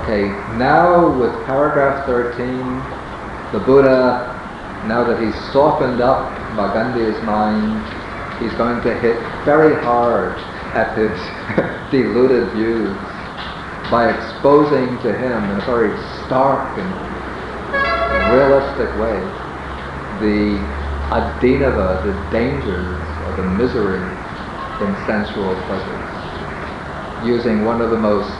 [0.04, 0.28] Okay,
[0.60, 2.36] now with paragraph 13,
[3.52, 4.28] the Buddha,
[4.86, 7.80] now that he's softened up Magandiya's mind,
[8.40, 10.38] he's going to hit very hard
[10.74, 11.16] at his
[11.90, 12.96] deluded views
[13.90, 16.90] by exposing to him in a very stark and
[18.32, 19.18] realistic way
[20.20, 20.60] the
[21.10, 24.06] adinava, the dangers or the misery
[24.80, 28.30] in sensual pleasures, using one of the most,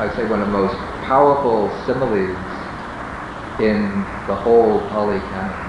[0.00, 2.36] I'd say one of the most powerful similes
[3.60, 5.65] in the whole Pali Canon.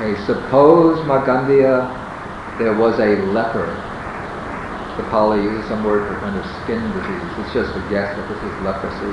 [0.00, 3.68] Okay, suppose Magandiya there was a leper.
[4.96, 7.30] The Pali uses some word for kind of skin disease.
[7.36, 9.12] It's just a guess that this is leprosy.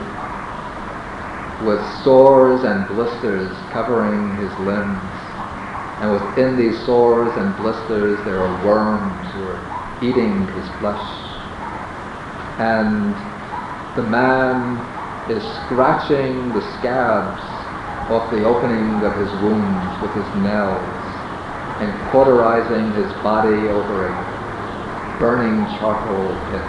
[1.67, 5.03] With sores and blisters covering his limbs.
[5.99, 9.59] And within these sores and blisters there are worms who are
[10.01, 11.03] eating his flesh.
[12.63, 13.11] And
[13.97, 14.79] the man
[15.29, 17.56] is scratching the scabs
[18.09, 20.79] off the opening of his wounds with his nails
[21.81, 26.63] and cauterizing his body over a burning charcoal pit.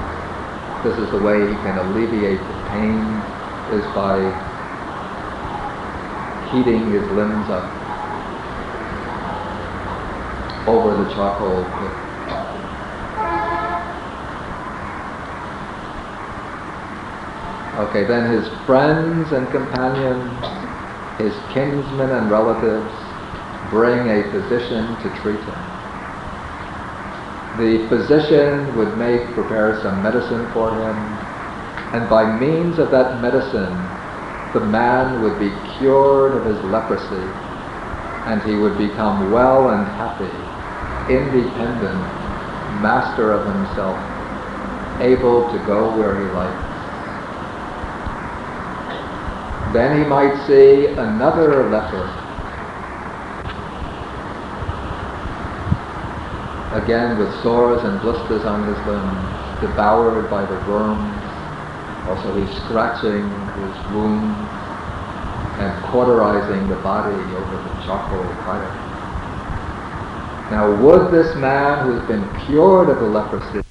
[0.82, 3.22] This is the way he can alleviate the pain
[3.70, 4.18] is by
[6.50, 7.70] heating his limbs up
[10.66, 11.94] over the charcoal pit.
[17.78, 20.67] Okay, then his friends and companions
[21.18, 22.94] his kinsmen and relatives,
[23.70, 25.58] bring a physician to treat him.
[27.58, 30.96] The physician would make, prepare some medicine for him,
[31.92, 33.74] and by means of that medicine,
[34.52, 37.26] the man would be cured of his leprosy,
[38.26, 40.30] and he would become well and happy,
[41.12, 42.00] independent,
[42.80, 43.98] master of himself,
[45.00, 46.67] able to go where he likes.
[49.72, 52.10] Then he might see another leper
[56.72, 61.22] again with sores and blisters on his limbs, devoured by the worms.
[62.08, 63.28] Also he's scratching
[63.60, 64.48] his wounds
[65.58, 68.72] and cauterizing the body over the charcoal fire.
[70.50, 73.62] Now would this man who's been cured of the leprosy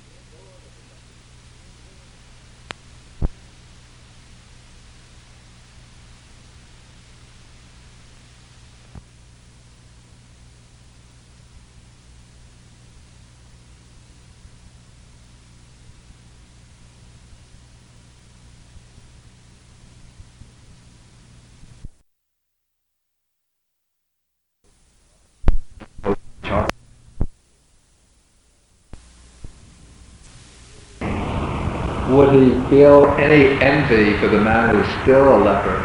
[32.10, 35.80] would he feel any envy for the man who's still a leper,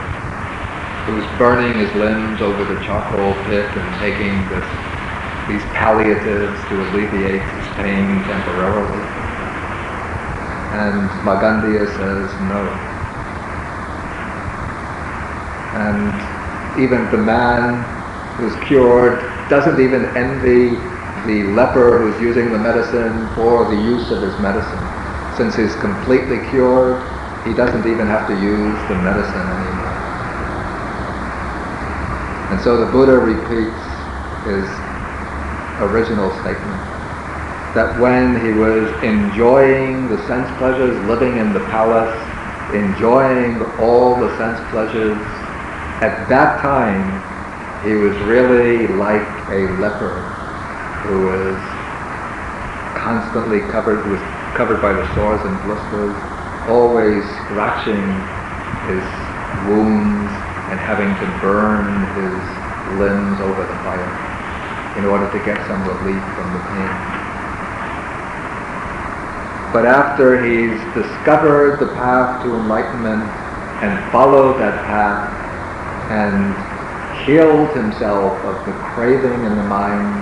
[1.06, 4.64] who's burning his limbs over the charcoal pit and taking this,
[5.48, 9.02] these palliatives to alleviate his pain temporarily?
[10.78, 12.68] And Magandiya says no.
[15.74, 17.82] And even the man
[18.36, 20.76] who's cured doesn't even envy
[21.26, 24.91] the leper who's using the medicine for the use of his medicine
[25.36, 27.02] since he's completely cured,
[27.44, 30.12] he doesn't even have to use the medicine anymore.
[32.52, 33.80] And so the Buddha repeats
[34.44, 34.68] his
[35.80, 36.80] original statement
[37.74, 42.12] that when he was enjoying the sense pleasures, living in the palace,
[42.74, 45.16] enjoying all the sense pleasures,
[46.02, 47.22] at that time
[47.82, 50.20] he was really like a leper
[51.02, 51.56] who was
[52.94, 54.20] constantly covered with
[54.54, 56.16] covered by the sores and blisters,
[56.68, 58.04] always scratching
[58.88, 59.04] his
[59.68, 60.32] wounds
[60.68, 62.38] and having to burn his
[63.00, 64.12] limbs over the fire
[64.98, 66.92] in order to get some relief from the pain.
[69.72, 73.24] But after he's discovered the path to enlightenment
[73.80, 75.32] and followed that path
[76.12, 76.52] and
[77.24, 80.12] healed himself of the craving in the mind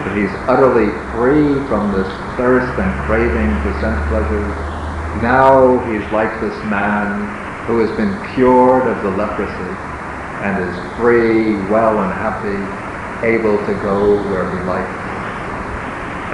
[0.00, 4.54] that he's utterly free from this thirst and craving for sense pleasures.
[5.22, 7.22] Now he's like this man
[7.66, 9.74] who has been cured of the leprosy
[10.42, 12.58] and is free, well and happy,
[13.24, 14.98] able to go where he likes.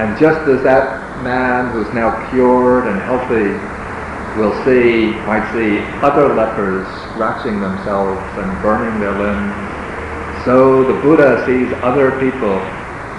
[0.00, 3.52] And just as that man who's now cured and healthy
[4.40, 9.54] will see, might see other lepers scratching themselves and burning their limbs,
[10.44, 12.58] so the Buddha sees other people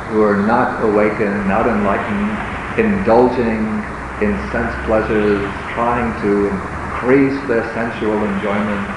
[0.10, 3.84] who are not awakened, not enlightened, indulging
[4.22, 8.88] in sense pleasures, trying to increase their sensual enjoyment,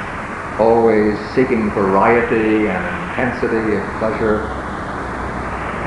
[0.61, 4.45] always seeking variety and intensity of pleasure,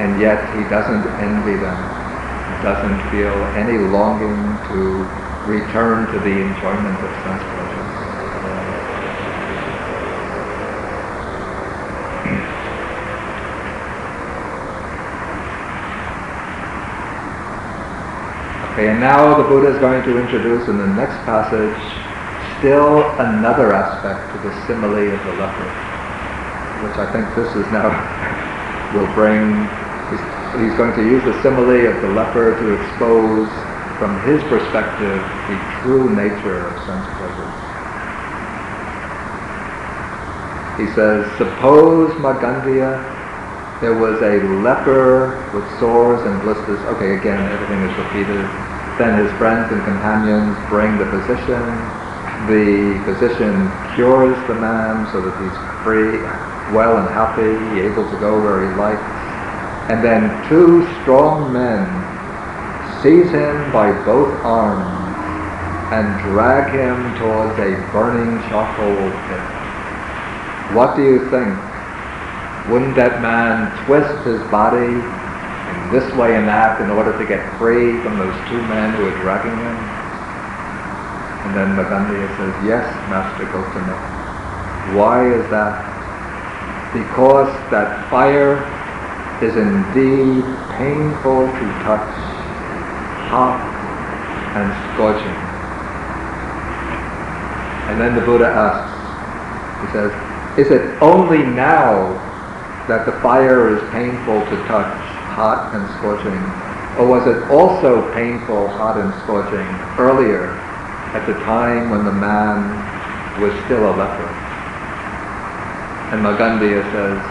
[0.01, 1.77] and yet he doesn't envy them,
[2.61, 5.05] doesn't feel any longing to
[5.45, 7.97] return to the enjoyment of sense pleasure.
[18.78, 21.73] Okay, and now the Buddha is going to introduce in the next passage
[22.61, 25.65] still another aspect to the simile of the leper,
[26.86, 27.89] which I think this is now
[28.93, 29.65] will bring.
[30.13, 30.21] He's,
[30.61, 33.49] he's going to use the simile of the leper to expose
[33.97, 37.49] from his perspective the true nature of sense pleasure.
[40.78, 43.17] He says, suppose Magandiya
[43.82, 46.80] there was a leper with sores and blisters.
[46.97, 48.66] Okay, again, everything is repeated.
[48.97, 51.61] Then his friends and companions bring the physician.
[52.49, 56.17] The physician cures the man so that he's free,
[56.73, 59.05] well and happy, able to go where he likes.
[59.93, 61.85] And then two strong men
[63.01, 65.07] seize him by both arms
[65.93, 69.67] and drag him towards a burning charcoal pit.
[70.75, 71.53] What do you think?
[72.67, 75.16] Wouldn't that man twist his body
[75.91, 79.17] this way and that in order to get free from those two men who are
[79.21, 79.77] dragging him?
[81.47, 83.95] And then Magandiya says, yes, Master Gotama.
[84.95, 85.79] Why is that?
[86.91, 88.59] Because that fire
[89.41, 90.43] is indeed
[90.75, 92.11] painful to touch,
[93.31, 93.63] hot
[94.55, 95.38] and scorching.
[97.88, 98.91] And then the Buddha asks,
[99.85, 100.11] he says,
[100.59, 102.11] is it only now
[102.88, 105.07] that the fire is painful to touch,
[105.38, 106.41] hot and scorching?
[106.97, 109.69] Or was it also painful, hot and scorching
[110.01, 110.49] earlier
[111.13, 112.57] at the time when the man
[113.38, 114.29] was still a leper?
[116.09, 117.21] And Magandiya says,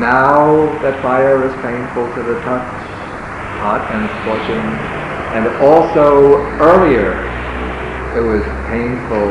[0.00, 2.72] now that fire is painful to the touch,
[3.60, 4.64] hot and scorching,
[5.36, 7.20] and also earlier
[8.16, 8.40] it was
[8.72, 9.28] painful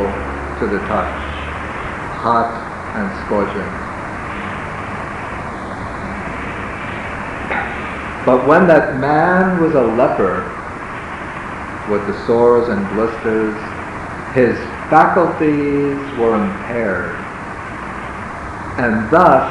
[0.61, 1.17] to the touch,
[2.21, 2.53] hot
[2.93, 3.78] and scorching.
[8.29, 10.45] But when that man was a leper
[11.89, 13.57] with the sores and blisters,
[14.37, 14.55] his
[14.93, 17.15] faculties were impaired.
[18.77, 19.49] And thus,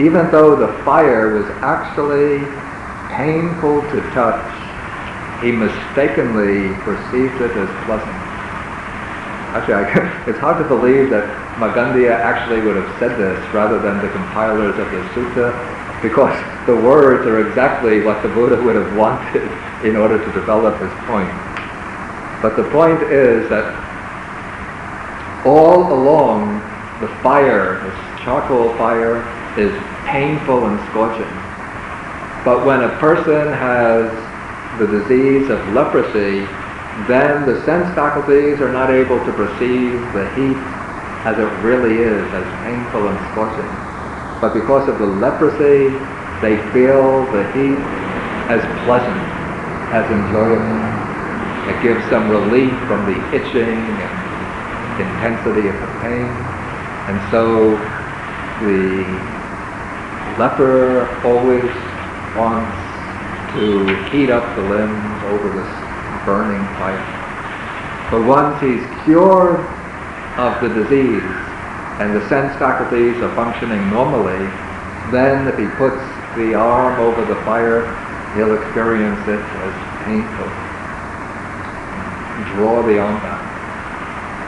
[0.00, 2.42] even though the fire was actually
[3.14, 4.42] painful to touch,
[5.40, 8.22] he mistakenly perceived it as pleasant.
[9.54, 14.02] Actually, I, it's hard to believe that Magandiya actually would have said this rather than
[14.02, 15.71] the compilers of the sutta,
[16.02, 16.36] because
[16.66, 19.50] the words are exactly what the Buddha would have wanted
[19.84, 21.30] in order to develop his point.
[22.42, 23.72] But the point is that
[25.46, 26.60] all along
[27.00, 29.22] the fire, this charcoal fire,
[29.56, 29.72] is
[30.06, 31.30] painful and scorching.
[32.44, 34.10] But when a person has
[34.78, 36.46] the disease of leprosy,
[37.06, 40.58] then the sense faculties are not able to perceive the heat
[41.24, 43.81] as it really is, as painful and scorching.
[44.42, 45.96] But because of the leprosy,
[46.42, 47.78] they feel the heat
[48.50, 49.22] as pleasant,
[49.94, 50.82] as enjoyable.
[51.70, 56.26] It gives some relief from the itching and intensity of the pain.
[57.06, 57.78] And so
[58.66, 59.06] the
[60.42, 61.70] leper always
[62.34, 62.74] wants
[63.54, 65.70] to heat up the limbs over this
[66.26, 66.98] burning fire.
[68.10, 69.60] But once he's cured
[70.36, 71.51] of the disease
[72.00, 74.40] and the sense faculties are functioning normally,
[75.12, 76.00] then if he puts
[76.36, 77.84] the arm over the fire,
[78.34, 79.74] he'll experience it as
[80.04, 80.48] painful.
[82.56, 83.52] Draw the arm back.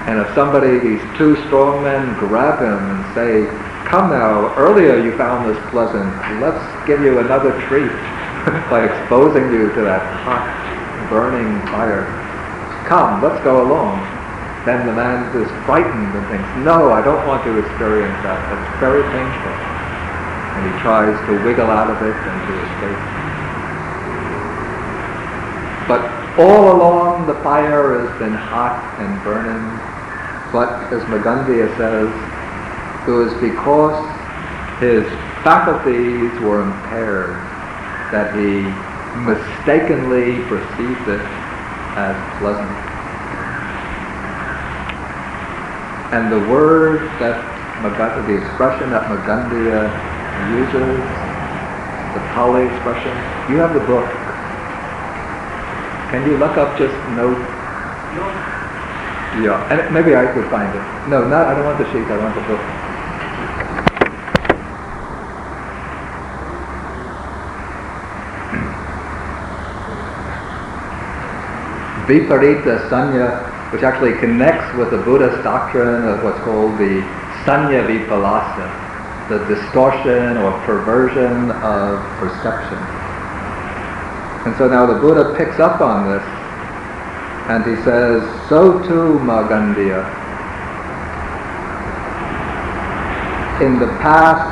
[0.09, 3.47] And if somebody, these two strong men, grab him and say,
[3.88, 7.88] come now, earlier you found this pleasant, let's give you another treat
[8.70, 10.49] by exposing you to that hot,
[11.09, 12.05] burning fire.
[12.88, 14.24] Come, let's go along.
[14.65, 18.41] Then the man is frightened and thinks, no, I don't want to experience that.
[18.49, 19.53] That's very painful.
[20.57, 23.03] And he tries to wiggle out of it and to escape.
[25.85, 26.01] But
[26.41, 29.69] all along the fire has been hot and burning.
[30.51, 32.09] But as Magandiya says,
[33.07, 34.01] it was because
[34.81, 35.05] his
[35.45, 37.37] faculties were impaired
[38.17, 38.65] that he
[39.29, 41.21] mistakenly perceived it
[42.01, 42.84] as pleasant.
[46.15, 47.43] And the word that
[47.83, 49.91] Maganda, the expression that Magandiya
[50.55, 51.03] uses,
[52.15, 53.11] the Pali expression,
[53.51, 54.07] you have the book.
[56.15, 57.35] Can you look up just note?
[59.43, 61.09] Yeah, and maybe I could find it.
[61.11, 62.62] No, not, I don't want the sheet, I want the book.
[72.07, 77.01] Viparita Sanya, which actually connects with the Buddhist doctrine of what's called the
[77.45, 78.69] Sanya Vipallasa,
[79.29, 82.79] the distortion or perversion of perception.
[84.47, 86.23] And so now the Buddha picks up on this
[87.49, 90.05] and he says, so too Magandiya,
[93.62, 94.51] in the past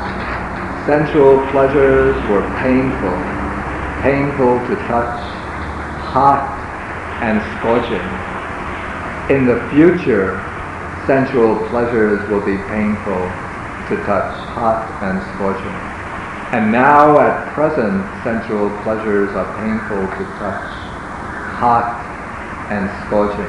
[0.85, 3.13] sensual pleasures were painful,
[4.01, 5.19] painful to touch,
[6.11, 6.49] hot
[7.21, 8.22] and scorching.
[9.29, 10.35] In the future,
[11.07, 13.23] sensual pleasures will be painful
[13.87, 15.71] to touch, hot and scorching.
[16.51, 20.67] And now at present, sensual pleasures are painful to touch,
[21.55, 22.03] hot
[22.67, 23.47] and scorching.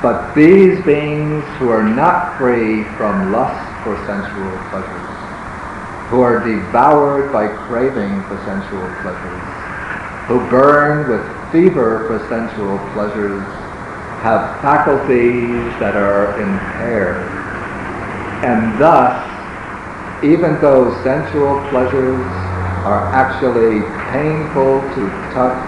[0.00, 5.12] But these beings who are not free from lust for sensual pleasures,
[6.08, 9.44] who are devoured by craving for sensual pleasures,
[10.32, 13.44] who burn with fever for sensual pleasures
[14.22, 15.50] have faculties
[15.82, 17.26] that are impaired.
[18.46, 19.18] And thus,
[20.22, 22.30] even though sensual pleasures
[22.86, 23.82] are actually
[24.14, 25.02] painful to
[25.34, 25.66] touch,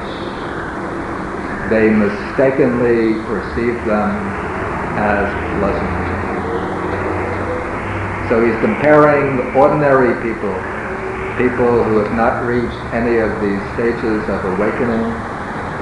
[1.70, 4.14] they mistakenly perceive them
[5.02, 5.26] as
[5.58, 5.90] pleasant.
[8.30, 10.54] So he's comparing ordinary people,
[11.42, 15.10] people who have not reached any of these stages of awakening,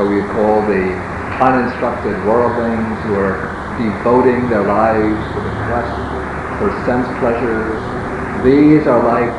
[0.01, 3.39] what we call the uninstructed worldlings who are
[3.79, 5.95] devoting their lives to the quest
[6.59, 7.79] for sense pleasures.
[8.45, 9.31] These are like,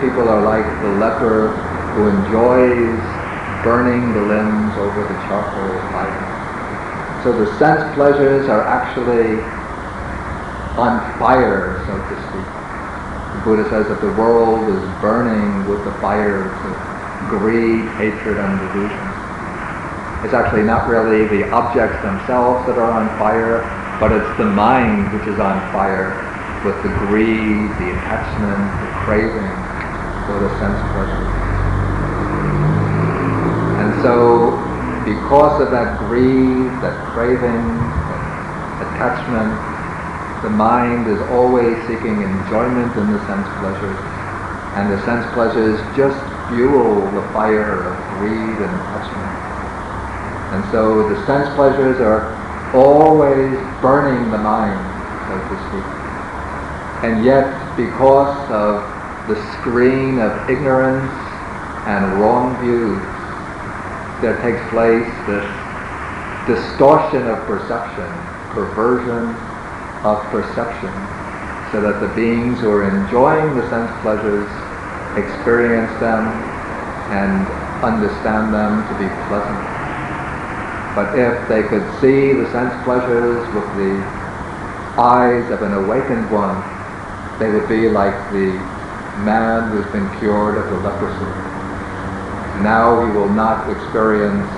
[0.00, 1.48] people are like the leper
[1.94, 2.98] who enjoys
[3.62, 7.20] burning the limbs over the charcoal fire.
[7.22, 9.40] So the sense pleasures are actually
[10.76, 12.48] on fire, so to speak.
[13.34, 16.74] The Buddha says that the world is burning with the fires of
[17.30, 19.13] greed, hatred, and delusion.
[20.24, 23.60] It's actually not really the objects themselves that are on fire,
[24.00, 26.16] but it's the mind which is on fire
[26.64, 29.52] with the greed, the attachment, the craving
[30.24, 31.28] for the sense pleasure.
[33.84, 34.56] And so,
[35.04, 39.52] because of that greed, that craving, that attachment,
[40.40, 44.00] the mind is always seeking enjoyment in the sense pleasures,
[44.80, 46.16] and the sense pleasures just
[46.48, 49.43] fuel the fire of greed and attachment.
[50.54, 52.30] And so the sense pleasures are
[52.76, 54.78] always burning the mind,
[55.26, 55.82] so to speak.
[57.02, 58.86] And yet, because of
[59.26, 61.10] the screen of ignorance
[61.90, 63.02] and wrong views,
[64.22, 65.42] there takes place this
[66.46, 68.06] distortion of perception,
[68.54, 69.34] perversion
[70.06, 70.94] of perception
[71.72, 74.46] so that the beings who are enjoying the sense pleasures
[75.18, 76.22] experience them
[77.10, 77.42] and
[77.82, 79.73] understand them to be pleasant.
[80.94, 83.98] But if they could see the sense pleasures with the
[84.96, 86.62] eyes of an awakened one,
[87.40, 88.54] they would be like the
[89.26, 91.26] man who's been cured of the leprosy.
[92.62, 94.48] Now he will not experience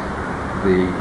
[0.61, 0.93] the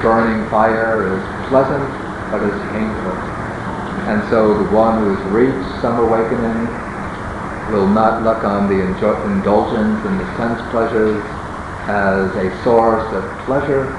[0.00, 1.84] burning fire as pleasant,
[2.32, 3.12] but as painful.
[4.08, 6.64] And so the one who has reached some awakening
[7.72, 11.22] will not look on the indulgence in the sense pleasures
[11.88, 13.96] as a source of pleasure,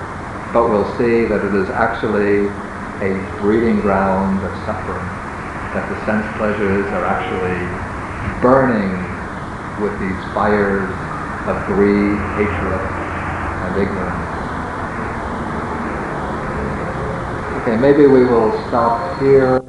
[0.53, 2.47] but we'll see that it is actually
[3.01, 5.09] a breeding ground of suffering,
[5.73, 7.65] that the sense pleasures are actually
[8.41, 8.93] burning
[9.81, 10.93] with these fires
[11.47, 12.81] of greed, hatred,
[13.63, 14.29] and ignorance.
[17.61, 19.68] Okay, maybe we will stop here.